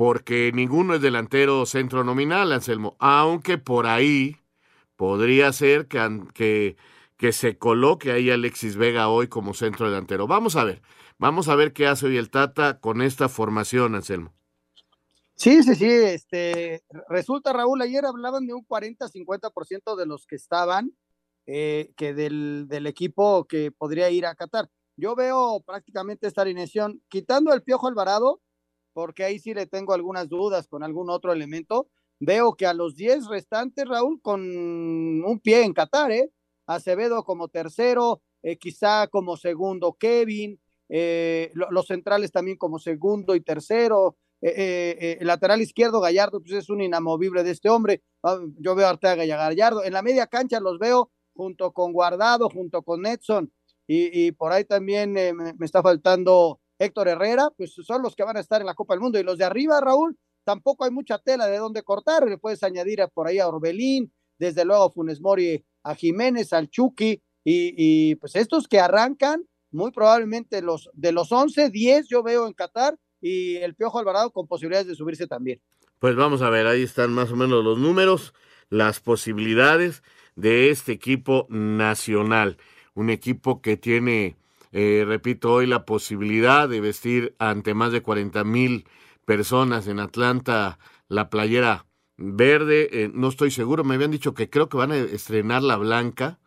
[0.00, 4.38] porque ninguno es delantero centro nominal, Anselmo, aunque por ahí
[4.96, 6.76] podría ser que,
[7.18, 10.26] que, se coloque ahí Alexis Vega hoy como centro delantero.
[10.26, 10.80] Vamos a ver,
[11.18, 14.32] vamos a ver qué hace hoy el Tata con esta formación, Anselmo.
[15.34, 20.92] Sí, sí, sí, este, resulta Raúl, ayer hablaban de un 40-50% de los que estaban,
[21.52, 24.70] eh, que del, del equipo que podría ir a Qatar.
[24.96, 28.40] Yo veo prácticamente esta alineación, quitando el Piojo Alvarado,
[28.92, 31.88] porque ahí sí le tengo algunas dudas con algún otro elemento.
[32.20, 36.30] Veo que a los 10 restantes, Raúl, con un pie en Qatar, ¿eh?
[36.66, 43.40] Acevedo como tercero, eh, quizá como segundo Kevin, eh, los centrales también como segundo y
[43.40, 48.02] tercero, eh, el lateral izquierdo Gallardo, pues es un inamovible de este hombre.
[48.22, 49.82] Ah, yo veo a Arteaga y Gallardo.
[49.82, 51.10] En la media cancha los veo
[51.40, 53.50] junto con Guardado, junto con Edson,
[53.92, 58.36] y, por ahí también me, me, está faltando Héctor Herrera, pues son los que van
[58.36, 59.18] a estar en la Copa del Mundo.
[59.18, 62.24] Y los de arriba, Raúl, tampoco hay mucha tela de dónde cortar.
[62.28, 67.20] Le puedes añadir por ahí a Orbelín, desde luego Funes Mori, a Jiménez, al Chucky,
[67.42, 72.52] y, pues estos que arrancan, muy probablemente los de los 11, 10 yo veo en
[72.52, 75.60] Qatar y el Piojo Alvarado con posibilidades de subirse también.
[75.98, 78.34] Pues vamos a ver, ahí están más o menos los números,
[78.68, 80.02] las posibilidades
[80.36, 82.58] de este equipo nacional,
[82.94, 84.36] un equipo que tiene
[84.72, 88.86] eh, repito, hoy la posibilidad de vestir ante más de 40 mil
[89.24, 92.88] personas en Atlanta la playera verde.
[92.92, 96.38] Eh, no estoy seguro, me habían dicho que creo que van a estrenar la blanca.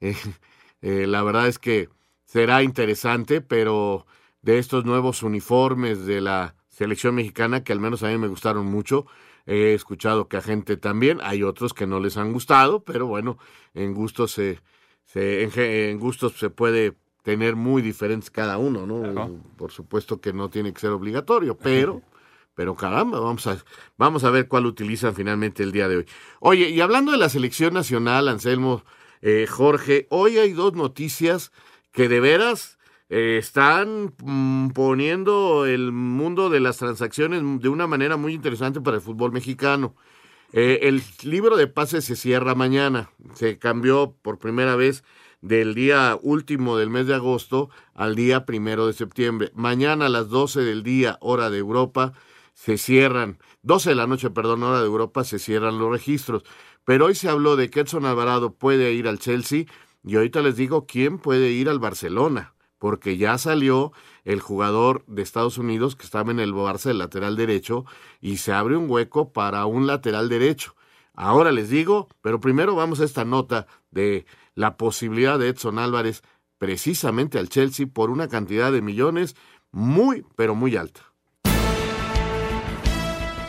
[0.82, 1.90] Eh, la verdad es que
[2.24, 4.06] será interesante, pero
[4.40, 8.64] de estos nuevos uniformes de la selección mexicana, que al menos a mí me gustaron
[8.64, 9.04] mucho,
[9.50, 13.36] he escuchado que a gente también, hay otros que no les han gustado, pero bueno,
[13.74, 14.60] en gustos se,
[15.06, 19.42] se en gustos se puede tener muy diferentes cada uno, ¿no?
[19.56, 22.00] Por supuesto que no tiene que ser obligatorio, pero,
[22.54, 23.58] pero caramba, vamos a,
[23.98, 26.06] vamos a ver cuál utilizan finalmente el día de hoy.
[26.38, 28.84] Oye, y hablando de la selección nacional, Anselmo,
[29.20, 31.52] eh, Jorge, hoy hay dos noticias
[31.92, 32.78] que de veras
[33.10, 38.98] eh, están mm, poniendo el mundo de las transacciones de una manera muy interesante para
[38.98, 39.96] el fútbol mexicano.
[40.52, 45.04] Eh, el libro de pases se cierra mañana, se cambió por primera vez
[45.40, 49.50] del día último del mes de agosto al día primero de septiembre.
[49.54, 52.12] Mañana a las 12 del día, hora de Europa,
[52.54, 56.44] se cierran, 12 de la noche, perdón, hora de Europa, se cierran los registros.
[56.84, 59.64] Pero hoy se habló de que Edson Alvarado puede ir al Chelsea
[60.04, 63.92] y ahorita les digo quién puede ir al Barcelona, porque ya salió
[64.24, 67.84] el jugador de Estados Unidos que estaba en el Barça del lateral derecho
[68.20, 70.74] y se abre un hueco para un lateral derecho.
[71.14, 76.22] Ahora les digo, pero primero vamos a esta nota de la posibilidad de Edson Álvarez
[76.56, 79.36] precisamente al Chelsea por una cantidad de millones
[79.70, 81.02] muy, pero muy alta.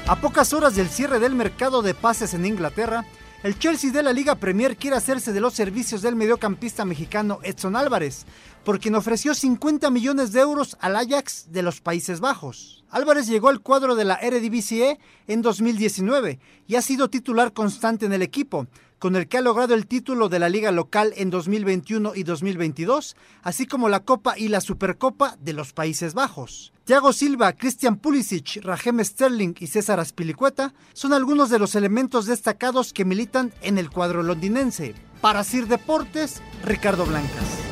[0.07, 3.05] A pocas horas del cierre del mercado de pases en Inglaterra,
[3.43, 7.75] El Chelsea de la Liga Premier quiere hacerse de los servicios del mediocampista mexicano Edson
[7.75, 8.25] Álvarez,
[8.63, 12.83] por quien ofreció 50 millones de euros al Ajax de los Países Bajos.
[12.89, 18.13] Álvarez llegó al cuadro de la Eredivisie en 2019 y ha sido titular constante en
[18.13, 18.67] el equipo,
[18.99, 23.15] con el que ha logrado el título de la liga local en 2021 y 2022,
[23.41, 26.71] así como la Copa y la Supercopa de los Países Bajos.
[26.83, 32.93] Thiago Silva, Christian Pulisic, Raheem Sterling y César Aspilicueta son algunos de los elementos destacados
[32.93, 34.93] que militan en el cuadro londinense.
[35.19, 37.70] Para Sir Deportes, Ricardo Blancas.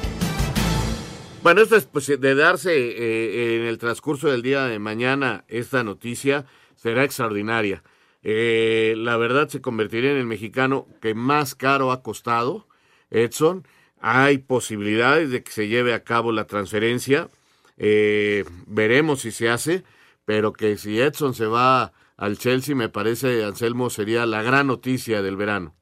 [1.41, 5.86] Bueno, esto es pues, de darse eh, en el transcurso del día de mañana esta
[5.86, 7.82] noticia será extraordinaria.
[8.23, 12.67] Eh, la verdad se convertiría en el mexicano que más caro ha costado,
[13.10, 13.65] Edson.
[14.02, 17.30] Hay posibilidades de que se lleve a cabo la transferencia.
[17.78, 19.86] Eh, veremos si se hace,
[20.25, 25.21] pero que si Edson se va al Chelsea, me parece, Anselmo, sería la gran noticia
[25.21, 25.78] del verano.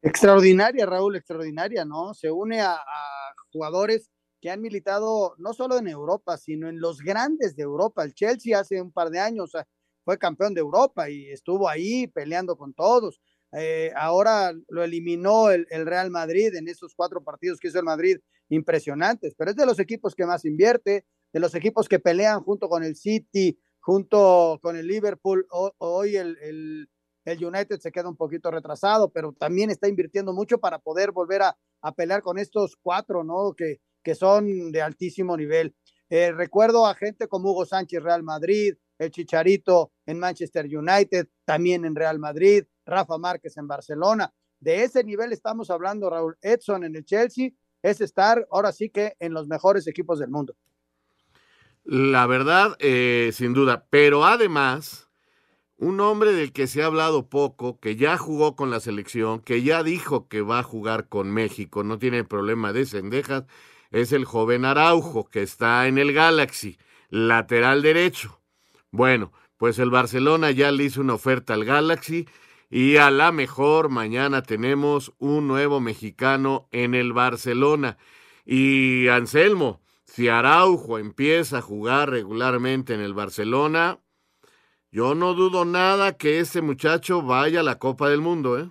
[0.00, 2.14] Extraordinaria, Raúl, extraordinaria, ¿no?
[2.14, 2.78] Se une a
[3.50, 4.13] jugadores
[4.44, 8.04] que han militado no solo en Europa, sino en los grandes de Europa.
[8.04, 9.52] El Chelsea hace un par de años
[10.04, 13.22] fue campeón de Europa y estuvo ahí peleando con todos.
[13.52, 18.18] Eh, ahora lo eliminó el, Real Madrid en esos cuatro partidos que hizo el Madrid,
[18.50, 22.68] impresionantes, pero es de los equipos que más invierte, de los equipos que pelean junto
[22.68, 25.46] con el City, junto con el Liverpool.
[25.78, 26.88] hoy el, el,
[27.42, 31.56] United se queda un poquito retrasado, pero también está invirtiendo mucho para poder volver a,
[31.80, 33.54] a pelear con estos cuatro, ¿no?
[33.56, 35.74] Que, que son de altísimo nivel.
[36.10, 41.84] Eh, recuerdo a gente como Hugo Sánchez, Real Madrid, el Chicharito en Manchester United, también
[41.84, 44.32] en Real Madrid, Rafa Márquez en Barcelona.
[44.60, 47.50] De ese nivel estamos hablando, Raúl Edson en el Chelsea,
[47.82, 50.54] es estar ahora sí que en los mejores equipos del mundo.
[51.84, 55.10] La verdad, eh, sin duda, pero además,
[55.76, 59.62] un hombre del que se ha hablado poco, que ya jugó con la selección, que
[59.62, 63.44] ya dijo que va a jugar con México, no tiene problema de cendejas,
[63.94, 66.78] es el joven Araujo, que está en el Galaxy,
[67.10, 68.40] lateral derecho.
[68.90, 72.26] Bueno, pues el Barcelona ya le hizo una oferta al Galaxy
[72.68, 77.96] y a la mejor mañana tenemos un nuevo mexicano en el Barcelona.
[78.44, 84.00] Y Anselmo, si Araujo empieza a jugar regularmente en el Barcelona,
[84.90, 88.68] yo no dudo nada que ese muchacho vaya a la Copa del Mundo, ¿eh?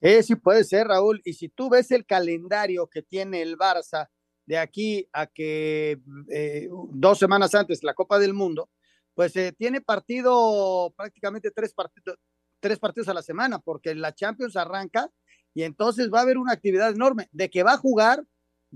[0.00, 1.20] Eh, sí puede ser, Raúl.
[1.24, 4.08] Y si tú ves el calendario que tiene el Barça
[4.46, 8.70] de aquí a que eh, dos semanas antes la Copa del Mundo,
[9.14, 12.16] pues eh, tiene partido prácticamente tres partidos,
[12.60, 15.10] tres partidos a la semana, porque la Champions arranca
[15.54, 17.28] y entonces va a haber una actividad enorme.
[17.32, 18.24] De que va a jugar,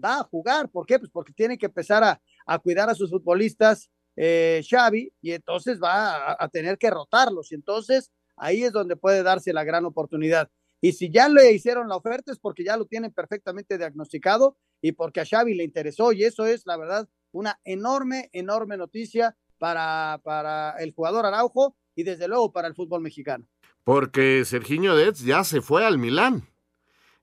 [0.02, 0.70] va a jugar.
[0.70, 0.98] ¿Por qué?
[0.98, 5.80] Pues porque tiene que empezar a, a cuidar a sus futbolistas eh, Xavi y entonces
[5.82, 7.50] va a, a, tener que rotarlos.
[7.52, 10.50] Y entonces ahí es donde puede darse la gran oportunidad.
[10.80, 14.92] Y si ya le hicieron la oferta es porque ya lo tienen perfectamente diagnosticado y
[14.92, 16.12] porque a Xavi le interesó.
[16.12, 22.02] Y eso es, la verdad, una enorme, enorme noticia para, para el jugador Araujo y
[22.02, 23.46] desde luego para el fútbol mexicano.
[23.82, 26.48] Porque Serginho Dez ya se fue al Milán,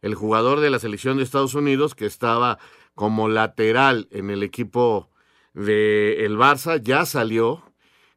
[0.01, 2.59] el jugador de la selección de Estados Unidos que estaba
[2.95, 5.09] como lateral en el equipo
[5.53, 7.63] de el Barça, ya salió,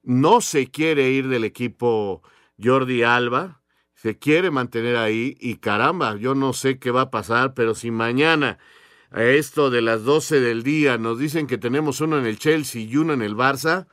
[0.03, 2.23] no se quiere ir del equipo
[2.63, 3.63] Jordi Alba,
[4.05, 7.91] se quiere mantener ahí y caramba, yo no sé qué va a pasar, pero si
[7.91, 8.59] mañana
[9.11, 12.83] a esto de las 12 del día nos dicen que tenemos uno en el Chelsea
[12.83, 13.87] y uno en el Barça,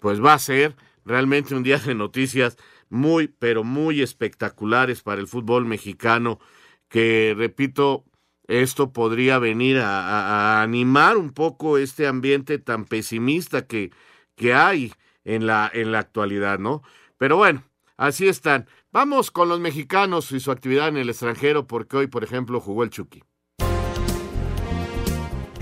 [0.00, 2.58] pues va a ser realmente un día de noticias
[2.90, 6.40] muy, pero muy espectaculares para el fútbol mexicano,
[6.90, 8.04] que repito,
[8.46, 13.92] esto podría venir a, a animar un poco este ambiente tan pesimista que,
[14.36, 14.92] que hay
[15.24, 16.82] en la, en la actualidad, ¿no?
[17.16, 17.64] Pero bueno,
[17.96, 18.68] así están.
[18.94, 22.84] Vamos con los mexicanos y su actividad en el extranjero, porque hoy, por ejemplo, jugó
[22.84, 23.24] el Chucky.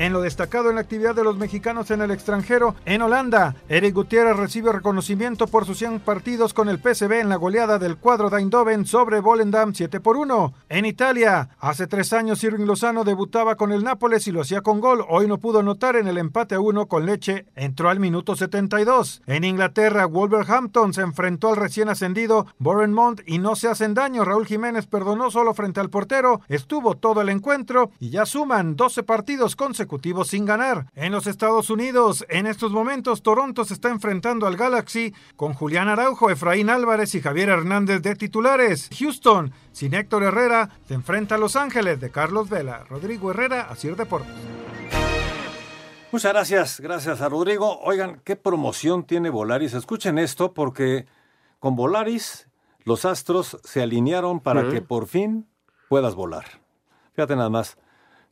[0.02, 3.94] En lo destacado en la actividad de los mexicanos en el extranjero, en Holanda, Eric
[3.94, 8.28] Gutiérrez recibe reconocimiento por sus 100 partidos con el PSV en la goleada del cuadro
[8.28, 10.54] de Eindhoven sobre Volendam 7 por 1.
[10.70, 14.80] En Italia, hace tres años Irving Lozano debutaba con el Nápoles y lo hacía con
[14.80, 15.04] gol.
[15.08, 19.22] Hoy no pudo anotar en el empate a 1 con Leche, entró al minuto 72.
[19.26, 24.24] En Inglaterra, Wolverhampton se enfrentó al recién ascendido Bournemouth y no se hacen daño.
[24.24, 29.04] Raúl Jiménez perdonó solo frente al portero, estuvo todo el encuentro y ya suman 12
[29.04, 29.91] partidos consecutivos
[30.24, 30.86] sin ganar.
[30.94, 35.88] En los Estados Unidos, en estos momentos, Toronto se está enfrentando al Galaxy con Julián
[35.88, 38.88] Araujo, Efraín Álvarez y Javier Hernández de titulares.
[38.98, 42.84] Houston, sin Héctor Herrera, se enfrenta a Los Ángeles de Carlos Vela.
[42.88, 44.32] Rodrigo Herrera, Asir Deportes.
[46.10, 47.80] Muchas gracias, gracias a Rodrigo.
[47.80, 49.72] Oigan, ¿qué promoción tiene Volaris?
[49.72, 51.06] Escuchen esto porque
[51.58, 52.48] con Volaris
[52.84, 55.46] los astros se alinearon para que por fin
[55.88, 56.44] puedas volar.
[57.14, 57.78] Fíjate nada más.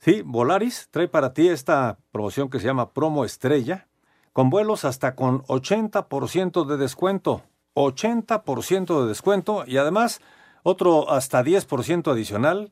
[0.01, 3.87] Sí, Volaris trae para ti esta promoción que se llama Promo Estrella,
[4.33, 7.43] con vuelos hasta con 80% de descuento.
[7.75, 10.23] 80% de descuento y además
[10.63, 12.71] otro hasta 10% adicional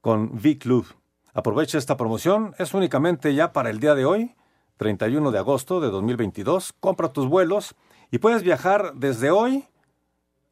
[0.00, 0.86] con V-Club.
[1.34, 4.36] Aprovecha esta promoción, es únicamente ya para el día de hoy,
[4.76, 6.72] 31 de agosto de 2022.
[6.78, 7.74] Compra tus vuelos
[8.12, 9.64] y puedes viajar desde hoy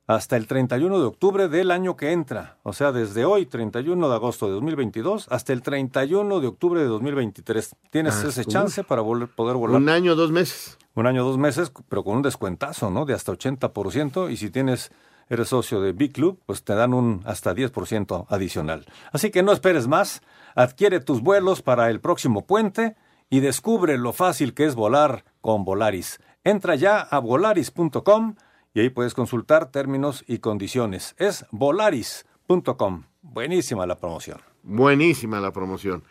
[0.08, 2.56] hasta el 31 de octubre del año que entra.
[2.64, 6.86] O sea, desde hoy, 31 de agosto de 2022, hasta el 31 de octubre de
[6.86, 7.76] 2023.
[7.90, 8.46] Tienes Ah, ese uf.
[8.48, 9.76] chance para vol- poder volar.
[9.80, 10.78] Un año, dos meses.
[10.94, 13.04] Un año, dos meses, pero con un descuentazo, ¿no?
[13.04, 14.30] De hasta 80%.
[14.30, 14.90] Y si tienes,
[15.28, 18.86] eres socio de Big Club, pues te dan un hasta 10% adicional.
[19.12, 20.22] Así que no esperes más.
[20.54, 22.96] Adquiere tus vuelos para el próximo puente
[23.28, 26.18] y descubre lo fácil que es volar con Volaris.
[26.44, 28.36] Entra ya a volaris.com
[28.74, 31.14] y ahí puedes consultar términos y condiciones.
[31.18, 33.04] Es volaris.com.
[33.22, 34.40] Buenísima la promoción.
[34.62, 36.04] Buenísima la promoción.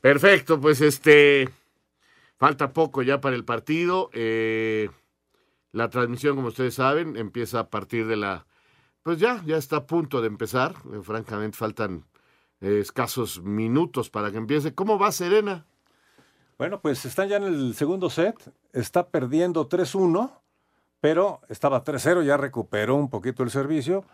[0.00, 1.48] Perfecto, pues este.
[2.36, 4.10] Falta poco ya para el partido.
[4.12, 4.90] eh,
[5.72, 8.46] la transmisión, como ustedes saben, empieza a partir de la.
[9.02, 10.74] Pues ya, ya está a punto de empezar.
[10.92, 12.04] Eh, francamente, faltan
[12.60, 14.74] eh, escasos minutos para que empiece.
[14.74, 15.66] ¿Cómo va Serena?
[16.58, 18.36] Bueno, pues está ya en el segundo set,
[18.72, 20.41] está perdiendo 3-1,
[21.02, 24.04] pero estaba 3-0, ya recuperó un poquito el servicio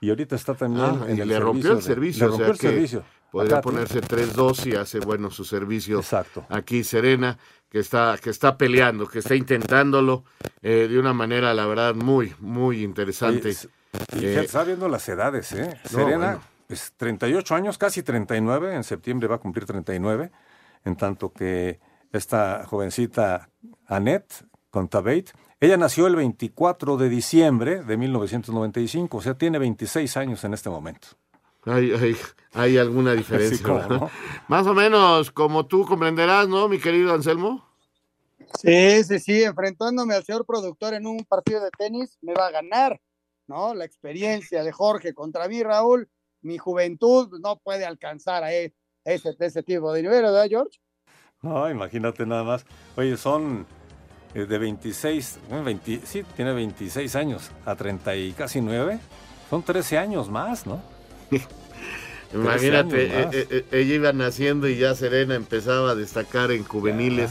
[0.00, 2.26] y ahorita está también Ah, en y el le rompió el de- servicio.
[2.28, 3.04] le o sea rompió el que servicio.
[3.30, 5.98] Podría Acá, ponerse 3-2 y hace bueno su servicio.
[5.98, 6.44] Exacto.
[6.48, 7.38] Aquí Serena,
[7.70, 10.24] que está, que está peleando, que está intentándolo
[10.62, 13.50] eh, de una manera, la verdad, muy, muy interesante.
[14.16, 15.78] Y Eh, está viendo las edades, ¿eh?
[15.84, 16.42] no, Serena, bueno.
[16.66, 20.30] pues 38 años, casi 39, en septiembre va a cumplir 39,
[20.84, 21.78] en tanto que
[22.12, 23.48] esta jovencita
[23.86, 30.44] Annette Contabate, ella nació el 24 de diciembre de 1995, o sea, tiene 26 años
[30.44, 31.08] en este momento.
[31.64, 32.16] Hay, hay,
[32.52, 33.66] hay alguna diferencia.
[33.88, 34.10] No.
[34.48, 37.64] Más o menos como tú comprenderás, ¿no, mi querido Anselmo?
[38.60, 42.50] Sí, sí, sí, enfrentándome al señor productor en un partido de tenis, me va a
[42.50, 43.00] ganar,
[43.46, 43.74] ¿no?
[43.74, 46.08] La experiencia de Jorge contra mí, Raúl,
[46.42, 50.78] mi juventud no puede alcanzar a e- ese, ese tipo de nivel, ¿verdad, George?
[51.42, 52.66] No, imagínate nada más.
[52.96, 53.66] Oye, son
[54.34, 58.98] de 26, bueno, 20 sí, tiene 26 años a 30 y casi 9.
[59.48, 60.80] Son 13 años más, ¿no?
[61.30, 61.46] 13
[62.34, 63.34] Imagínate, más.
[63.34, 67.30] eh, eh, ella iba naciendo y ya Serena empezaba a destacar en juveniles,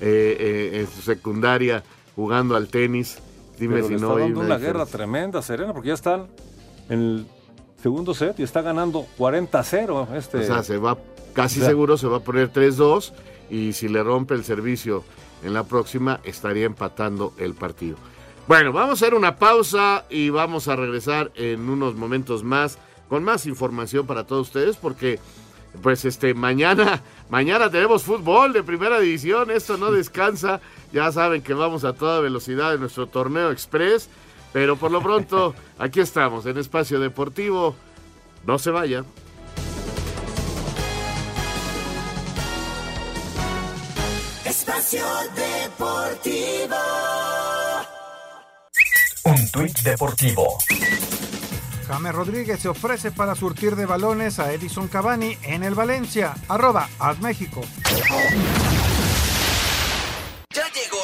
[0.00, 1.82] eh, eh, en su secundaria,
[2.16, 3.18] jugando al tenis.
[3.58, 5.94] Dime Pero si le no está hay dando una una guerra tremenda, Serena, porque ya
[5.94, 6.26] están
[6.88, 7.26] en el
[7.80, 10.14] segundo set y está ganando 40-0.
[10.16, 10.98] Este, O sea, se va,
[11.32, 13.12] casi O sea, seguro se va a poner 3-2
[13.50, 15.04] y si le rompe el servicio
[15.44, 17.96] en la próxima, estaría empatando el partido.
[18.46, 22.78] Bueno, vamos a hacer una pausa y vamos a regresar en unos momentos más
[23.08, 25.18] con más información para todos ustedes porque
[25.82, 30.60] pues este mañana mañana tenemos fútbol de primera división, esto no descansa.
[30.92, 34.08] Ya saben que vamos a toda velocidad en nuestro torneo express,
[34.52, 37.74] pero por lo pronto aquí estamos en Espacio Deportivo.
[38.46, 39.04] No se vaya.
[44.84, 46.76] Espacio Deportivo.
[49.24, 50.58] Un tuit deportivo.
[51.88, 56.34] James Rodríguez se ofrece para surtir de balones a Edison Cavani en el Valencia.
[56.48, 56.90] Arroba
[57.22, 57.62] México.
[60.50, 61.03] Ya llegó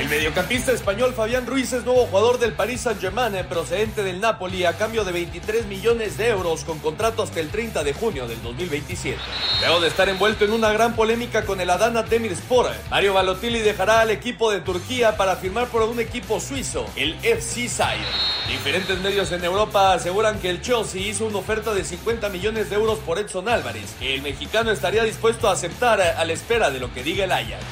[0.00, 4.64] El mediocampista español Fabián Ruiz es nuevo jugador del Paris Saint-Germain eh, procedente del Napoli
[4.64, 8.42] a cambio de 23 millones de euros con contrato hasta el 30 de junio del
[8.42, 9.16] 2027.
[9.60, 14.00] Luego de estar envuelto en una gran polémica con el Adana Demirspor, Mario Balotelli dejará
[14.00, 18.04] al equipo de Turquía para firmar por un equipo suizo, el FC Sire.
[18.48, 22.74] Diferentes medios en Europa aseguran que el Chelsea hizo una oferta de 50 millones de
[22.74, 26.72] euros por Edson Álvarez, que el mexicano estaría dispuesto a aceptar eh, a la espera
[26.72, 27.62] de lo que diga el Ajax.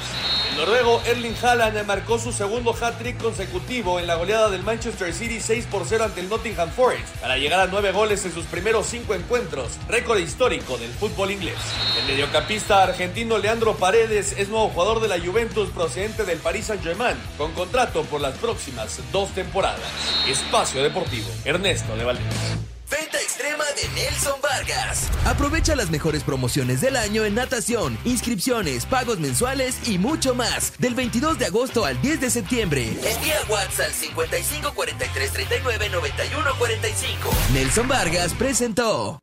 [0.53, 5.41] El noruego Erling Haaland marcó su segundo hat-trick consecutivo en la goleada del Manchester City
[5.41, 8.87] 6 por 0 ante el Nottingham Forest para llegar a 9 goles en sus primeros
[8.87, 11.57] 5 encuentros, récord histórico del fútbol inglés.
[11.99, 17.17] El mediocampista argentino Leandro Paredes es nuevo jugador de la Juventus procedente del Paris Saint-Germain
[17.39, 19.81] con contrato por las próximas dos temporadas.
[20.29, 22.72] Espacio Deportivo, Ernesto de Valdés.
[22.93, 25.09] Venta extrema de Nelson Vargas.
[25.25, 30.79] Aprovecha las mejores promociones del año en natación, inscripciones, pagos mensuales y mucho más.
[30.79, 32.89] Del 22 de agosto al 10 de septiembre.
[32.89, 37.31] Envía WhatsApp al 55 43 39 91 45.
[37.55, 39.23] Nelson Vargas presentó.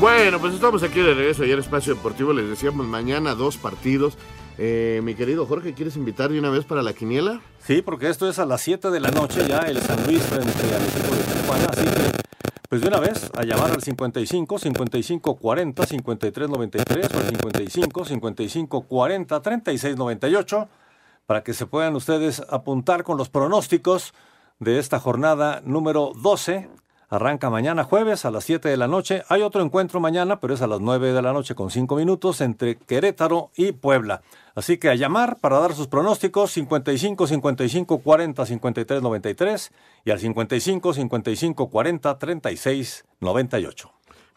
[0.00, 2.32] Bueno, pues estamos aquí de regreso ayer Espacio Deportivo.
[2.32, 4.16] Les decíamos mañana dos partidos.
[4.60, 7.40] Eh, mi querido Jorge, ¿quieres invitar de una vez para la quiniela?
[7.64, 10.50] Sí, porque esto es a las 7 de la noche ya el San Luis frente
[10.50, 11.66] al de Tijuana.
[11.70, 12.10] Así que,
[12.68, 18.04] pues de una vez, a llamar al 55 55 40 53 93 o al 55
[18.04, 20.68] 55 40 36 98
[21.26, 24.12] para que se puedan ustedes apuntar con los pronósticos
[24.58, 26.68] de esta jornada número 12
[27.10, 29.22] Arranca mañana jueves a las 7 de la noche.
[29.28, 32.42] Hay otro encuentro mañana, pero es a las 9 de la noche con 5 minutos
[32.42, 34.20] entre Querétaro y Puebla.
[34.54, 39.72] Así que a llamar para dar sus pronósticos 55 55 40 53 93
[40.04, 43.92] y al 55 55 40 36 98.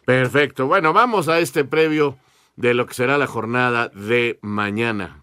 [0.06, 0.66] Perfecto.
[0.66, 2.16] Bueno, vamos a este previo
[2.56, 5.21] de lo que será la jornada de mañana.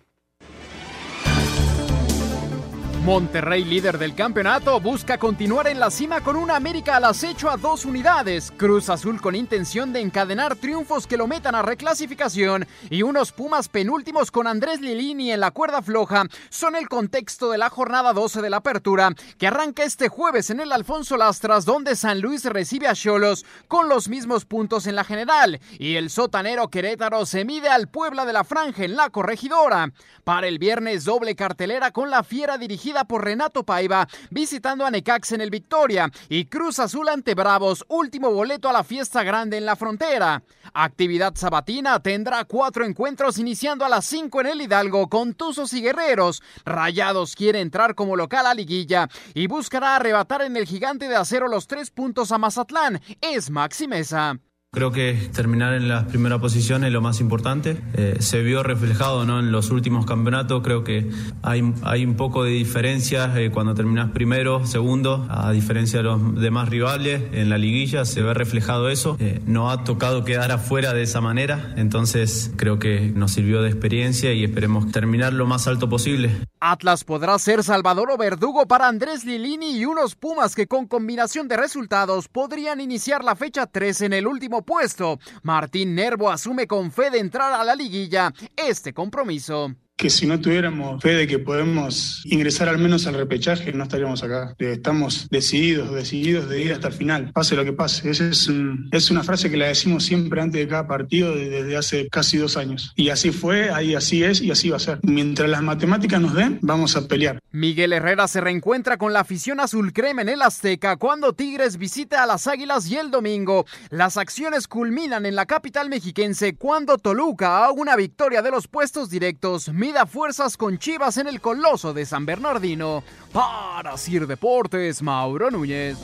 [2.99, 7.55] Monterrey, líder del campeonato, busca continuar en la cima con una América al acecho a
[7.55, 8.51] dos unidades.
[8.57, 13.69] Cruz Azul con intención de encadenar triunfos que lo metan a reclasificación y unos Pumas
[13.69, 18.41] penúltimos con Andrés Lilini en la cuerda floja son el contexto de la jornada 12
[18.41, 22.87] de la apertura que arranca este jueves en el Alfonso Lastras donde San Luis recibe
[22.87, 27.69] a Cholos con los mismos puntos en la general y el sotanero Querétaro se mide
[27.69, 29.91] al Puebla de la Franja en la corregidora.
[30.25, 35.33] Para el viernes doble cartelera con la fiera dirigida por Renato Paiva, visitando a Necax
[35.33, 39.65] en el Victoria y Cruz Azul ante Bravos, último boleto a la fiesta grande en
[39.65, 40.43] la frontera.
[40.73, 45.81] Actividad sabatina tendrá cuatro encuentros iniciando a las 5 en el Hidalgo con Tuzos y
[45.81, 46.41] Guerreros.
[46.65, 51.47] Rayados quiere entrar como local a liguilla y buscará arrebatar en el gigante de acero
[51.47, 53.01] los tres puntos a Mazatlán.
[53.21, 54.39] Es Maxi Mesa.
[54.71, 57.81] Creo que terminar en la primera posición es lo más importante.
[57.95, 59.39] Eh, se vio reflejado ¿no?
[59.39, 60.61] en los últimos campeonatos.
[60.61, 61.09] Creo que
[61.41, 66.35] hay, hay un poco de diferencia eh, cuando terminas primero, segundo, a diferencia de los
[66.39, 67.23] demás rivales.
[67.31, 69.17] En la liguilla se ve reflejado eso.
[69.19, 71.73] Eh, no ha tocado quedar afuera de esa manera.
[71.75, 76.29] Entonces creo que nos sirvió de experiencia y esperemos terminar lo más alto posible.
[76.59, 81.47] Atlas podrá ser Salvador o Verdugo para Andrés Lilini y unos Pumas que con combinación
[81.47, 85.19] de resultados podrían iniciar la fecha 3 en el último puesto.
[85.43, 90.39] Martín Nervo asume con fe de entrar a la liguilla este compromiso que si no
[90.39, 94.55] tuviéramos fe de que podemos ingresar al menos al repechaje, no estaríamos acá.
[94.57, 98.09] Estamos decididos, decididos de ir hasta el final, pase lo que pase.
[98.09, 98.49] Esa es,
[98.91, 102.55] es una frase que la decimos siempre antes de cada partido desde hace casi dos
[102.55, 102.93] años.
[102.95, 104.99] Y así fue, ahí así es y así va a ser.
[105.03, 107.41] Mientras las matemáticas nos den, vamos a pelear.
[107.51, 112.23] Miguel Herrera se reencuentra con la afición azul crema en el Azteca cuando Tigres visita
[112.23, 113.65] a las Águilas y el domingo.
[113.89, 119.09] Las acciones culminan en la capital mexiquense cuando Toluca a una victoria de los puestos
[119.09, 123.03] directos mida fuerzas con Chivas en el Coloso de San Bernardino.
[123.33, 125.97] Para Sir Deportes, Mauro Núñez.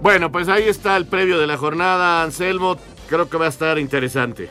[0.00, 2.78] Bueno, pues ahí está el previo de la jornada, Anselmo.
[3.10, 4.48] Creo que va a estar interesante.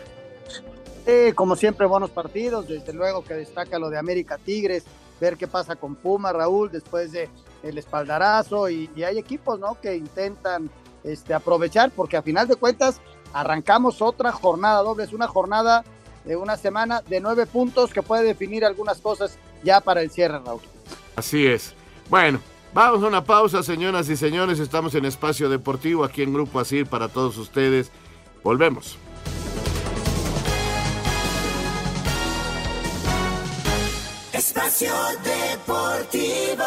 [1.08, 2.68] Sí, como siempre, buenos partidos.
[2.68, 4.84] Desde luego que destaca lo de América Tigres,
[5.20, 7.28] ver qué pasa con Puma, Raúl, después de
[7.64, 8.70] el espaldarazo.
[8.70, 9.82] Y, y hay equipos, ¿no?
[9.82, 10.70] Que intentan
[11.04, 13.02] este, aprovechar, porque a final de cuentas
[13.34, 15.06] arrancamos otra jornada doble.
[15.06, 15.84] Es una jornada
[16.26, 20.40] de una semana de nueve puntos que puede definir algunas cosas ya para el cierre,
[20.40, 20.62] Raúl.
[21.16, 21.74] Así es.
[22.10, 22.40] Bueno,
[22.74, 24.60] vamos a una pausa, señoras y señores.
[24.60, 27.92] Estamos en Espacio Deportivo aquí en Grupo Asir para todos ustedes.
[28.44, 28.98] Volvemos.
[34.34, 36.66] Espacio Deportivo.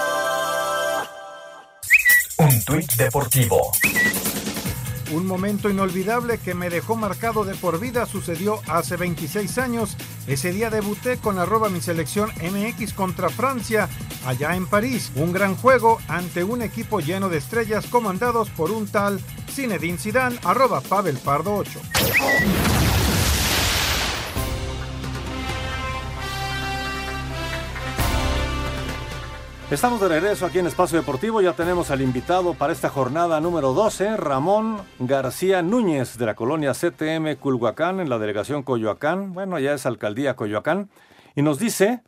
[2.39, 3.73] Un tuit deportivo.
[5.11, 9.97] Un momento inolvidable que me dejó marcado de por vida sucedió hace 26 años.
[10.27, 13.89] Ese día debuté con arroba mi selección MX contra Francia,
[14.27, 15.11] allá en París.
[15.15, 20.39] Un gran juego ante un equipo lleno de estrellas comandados por un tal Zinedine Zidane,
[20.45, 21.81] arroba Pavel Pardo 8.
[29.71, 31.43] Estamos de regreso aquí en Espacio Deportivo.
[31.43, 36.73] Ya tenemos al invitado para esta jornada número 12, Ramón García Núñez, de la colonia
[36.73, 39.35] CTM Culhuacán, en la delegación Coyoacán.
[39.35, 40.89] Bueno, ya es alcaldía Coyoacán.
[41.35, 42.03] Y nos dice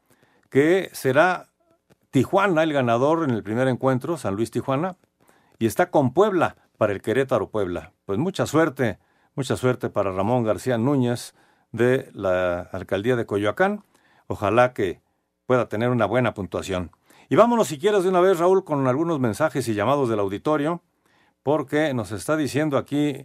[0.49, 1.49] que será
[2.11, 4.97] Tijuana el ganador en el primer encuentro, San Luis Tijuana,
[5.59, 7.93] y está con Puebla para el Querétaro Puebla.
[8.07, 8.99] Pues mucha suerte,
[9.35, 11.35] mucha suerte para Ramón García Núñez
[11.73, 13.85] de la alcaldía de Coyoacán.
[14.29, 15.03] Ojalá que
[15.45, 16.93] pueda tener una buena puntuación.
[17.31, 20.83] Y vámonos si quieres de una vez, Raúl, con algunos mensajes y llamados del auditorio,
[21.45, 23.25] porque nos está diciendo aquí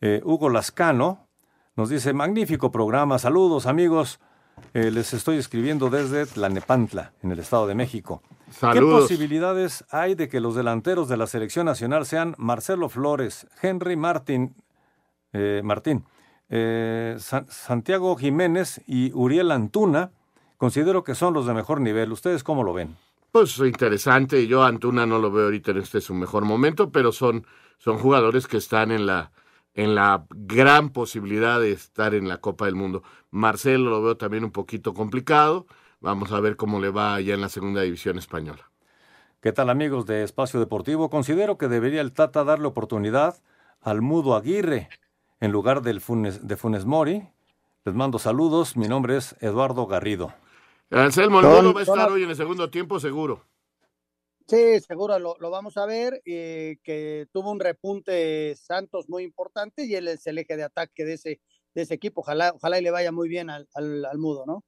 [0.00, 1.26] eh, Hugo Lascano,
[1.74, 4.20] nos dice, magnífico programa, saludos amigos,
[4.74, 8.22] eh, les estoy escribiendo desde Tlanepantla, en el Estado de México.
[8.52, 9.08] Saludos.
[9.08, 13.96] ¿Qué posibilidades hay de que los delanteros de la selección nacional sean Marcelo Flores, Henry
[13.96, 14.54] Martín,
[15.32, 16.04] eh, Martín
[16.48, 20.12] eh, Sa- Santiago Jiménez y Uriel Antuna?
[20.58, 22.12] Considero que son los de mejor nivel.
[22.12, 22.94] ¿Ustedes cómo lo ven?
[23.32, 27.46] Pues interesante, yo Antuna no lo veo ahorita en este su mejor momento, pero son,
[27.78, 29.32] son jugadores que están en la,
[29.72, 33.02] en la gran posibilidad de estar en la Copa del Mundo.
[33.30, 35.66] Marcelo lo veo también un poquito complicado,
[36.00, 38.70] vamos a ver cómo le va allá en la segunda división española.
[39.40, 41.08] ¿Qué tal amigos de Espacio Deportivo?
[41.08, 43.42] Considero que debería el Tata darle oportunidad
[43.80, 44.90] al Mudo Aguirre
[45.40, 47.26] en lugar del Funes, de Funes Mori.
[47.86, 50.34] Les mando saludos, mi nombre es Eduardo Garrido.
[50.92, 53.44] Anselmo, Mudo va a estar hoy en el segundo tiempo seguro.
[54.46, 59.84] Sí, seguro lo, lo vamos a ver, eh, que tuvo un repunte Santos muy importante
[59.84, 61.40] y él es el eje de ataque de ese,
[61.74, 62.20] de ese equipo.
[62.20, 64.64] Ojalá, ojalá y le vaya muy bien al, al, al mudo, ¿no?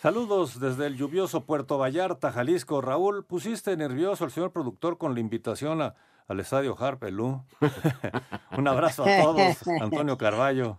[0.00, 2.80] Saludos desde el lluvioso Puerto Vallarta, Jalisco.
[2.80, 5.94] Raúl, pusiste nervioso al señor productor con la invitación a-
[6.28, 7.44] al estadio Harpelú.
[8.56, 10.76] Un abrazo a todos, Antonio Carballo.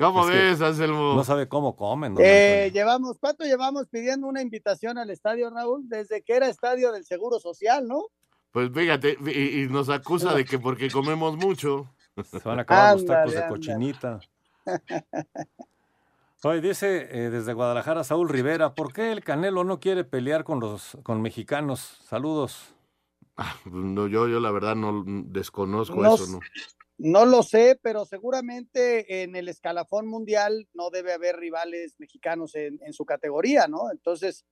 [0.00, 1.14] ¿Cómo ves, Anselmo?
[1.14, 2.14] No sabe cómo comen.
[2.14, 5.86] don Eh, llevamos, ¿cuánto llevamos pidiendo una invitación al estadio, Raúl?
[5.88, 8.06] Desde que era estadio del Seguro Social, ¿no?
[8.50, 11.86] Pues fíjate, y, y nos acusa de que porque comemos mucho.
[12.30, 13.54] Se van a acabar los tacos de ándale.
[13.54, 14.20] cochinita.
[16.42, 20.60] Hoy dice eh, desde Guadalajara Saúl Rivera, ¿por qué el Canelo no quiere pelear con
[20.60, 21.98] los con mexicanos?
[22.08, 22.74] Saludos.
[23.66, 26.40] No, yo, yo la verdad no desconozco No eso, ¿no?
[27.02, 32.78] No lo sé, pero seguramente en el escalafón mundial no debe haber rivales mexicanos en,
[32.84, 33.90] en su categoría, ¿no?
[33.90, 34.44] Entonces,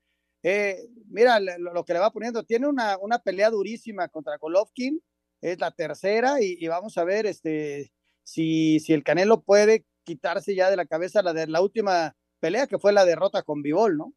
[0.42, 4.98] eh, mira lo, que le va poniendo, tiene una, una pelea durísima contra Golovkin,
[5.42, 7.92] es la tercera, y, vamos a ver este,
[8.24, 12.66] si, si el Canelo puede quitarse ya de la cabeza la de la última pelea,
[12.66, 14.14] que fue la derrota con Bivol, ¿no?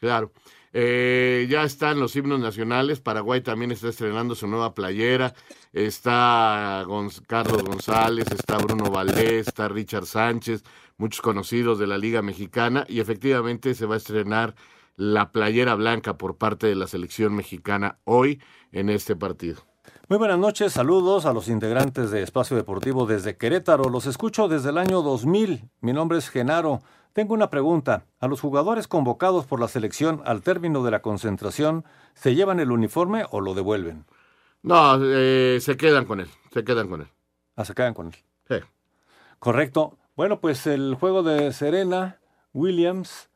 [0.00, 0.32] Claro.
[0.72, 3.00] Eh, ya están los himnos nacionales.
[3.00, 5.34] Paraguay también está estrenando su nueva playera.
[5.72, 6.84] Está
[7.26, 10.62] Carlos González, está Bruno Valdés, está Richard Sánchez,
[10.96, 12.84] muchos conocidos de la Liga Mexicana.
[12.88, 14.54] Y efectivamente se va a estrenar
[14.96, 18.40] la playera blanca por parte de la selección mexicana hoy
[18.72, 19.62] en este partido.
[20.08, 23.88] Muy buenas noches, saludos a los integrantes de Espacio Deportivo desde Querétaro.
[23.88, 25.70] Los escucho desde el año 2000.
[25.80, 26.80] Mi nombre es Genaro.
[27.12, 28.04] Tengo una pregunta.
[28.20, 31.84] ¿A los jugadores convocados por la selección al término de la concentración
[32.14, 34.04] se llevan el uniforme o lo devuelven?
[34.62, 37.08] No, eh, se quedan con él, se quedan con él.
[37.56, 38.14] Ah, se quedan con él.
[38.48, 38.56] Sí.
[39.38, 39.98] Correcto.
[40.16, 42.20] Bueno, pues el juego de Serena
[42.52, 43.30] Williams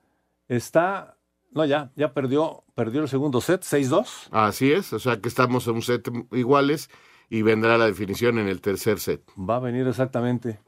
[0.49, 1.17] está.
[1.51, 4.29] No, ya, ya perdió, perdió el segundo set, 6-2.
[4.33, 6.91] Así es, o sea que estamos en un set iguales
[7.31, 9.23] y vendrá la definición en el tercer set.
[9.39, 10.61] Va a venir exactamente.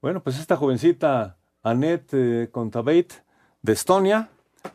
[0.00, 3.12] Bueno, pues esta jovencita Annette eh, Contaveit
[3.62, 4.28] de Estonia,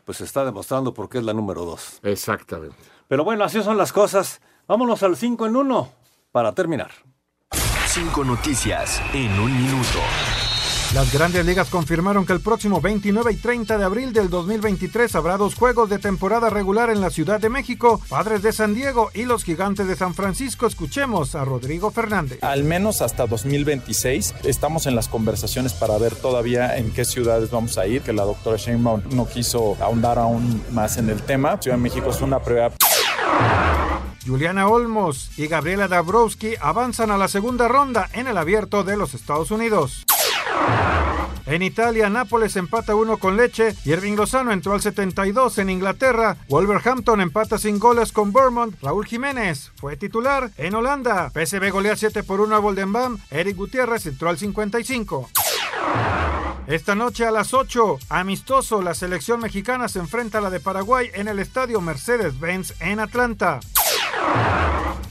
[0.04, 2.00] pues está demostrando por qué es la número 2.
[2.04, 2.76] Exactamente.
[3.08, 4.40] Pero bueno, así son las cosas.
[4.66, 5.92] Vámonos al 5 en 1
[6.32, 6.90] para terminar.
[7.86, 9.98] Cinco noticias en un minuto.
[10.94, 15.36] Las grandes ligas confirmaron que el próximo 29 y 30 de abril del 2023 habrá
[15.36, 19.26] dos juegos de temporada regular en la Ciudad de México, Padres de San Diego y
[19.26, 20.66] los Gigantes de San Francisco.
[20.66, 22.42] Escuchemos a Rodrigo Fernández.
[22.42, 27.76] Al menos hasta 2026 estamos en las conversaciones para ver todavía en qué ciudades vamos
[27.76, 31.60] a ir, que la doctora Sheinbaum no quiso ahondar aún más en el tema.
[31.60, 32.72] Ciudad de México es una prueba
[34.26, 39.14] Juliana Olmos y Gabriela Dabrowski avanzan a la segunda ronda en el abierto de los
[39.14, 40.04] Estados Unidos.
[41.48, 46.36] En Italia, Nápoles empata uno con Leche Irving Lozano entró al 72 en Inglaterra.
[46.48, 48.74] Wolverhampton empata sin goles con Bournemouth.
[48.82, 51.30] Raúl Jiménez fue titular en Holanda.
[51.30, 53.18] PSV golea 7 por 1 a Voldembam.
[53.30, 55.30] Eric Gutiérrez entró al 55.
[56.66, 61.10] Esta noche a las 8, amistoso, la selección mexicana se enfrenta a la de Paraguay
[61.14, 63.60] en el estadio Mercedes-Benz en Atlanta.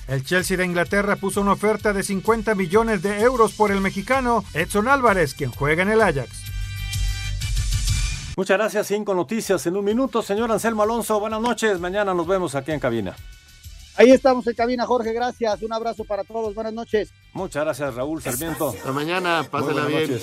[0.07, 4.43] El Chelsea de Inglaterra puso una oferta de 50 millones de euros por el mexicano
[4.53, 6.29] Edson Álvarez, quien juega en el Ajax.
[8.37, 8.87] Muchas gracias.
[8.87, 10.21] Cinco noticias en un minuto.
[10.21, 11.79] Señor Anselmo Alonso, buenas noches.
[11.79, 13.15] Mañana nos vemos aquí en cabina.
[13.95, 15.63] Ahí estamos en cabina, Jorge, gracias.
[15.63, 17.11] Un abrazo para todos, buenas noches.
[17.33, 18.69] Muchas gracias, Raúl Sarmiento.
[18.69, 20.19] Hasta mañana, buenas bien.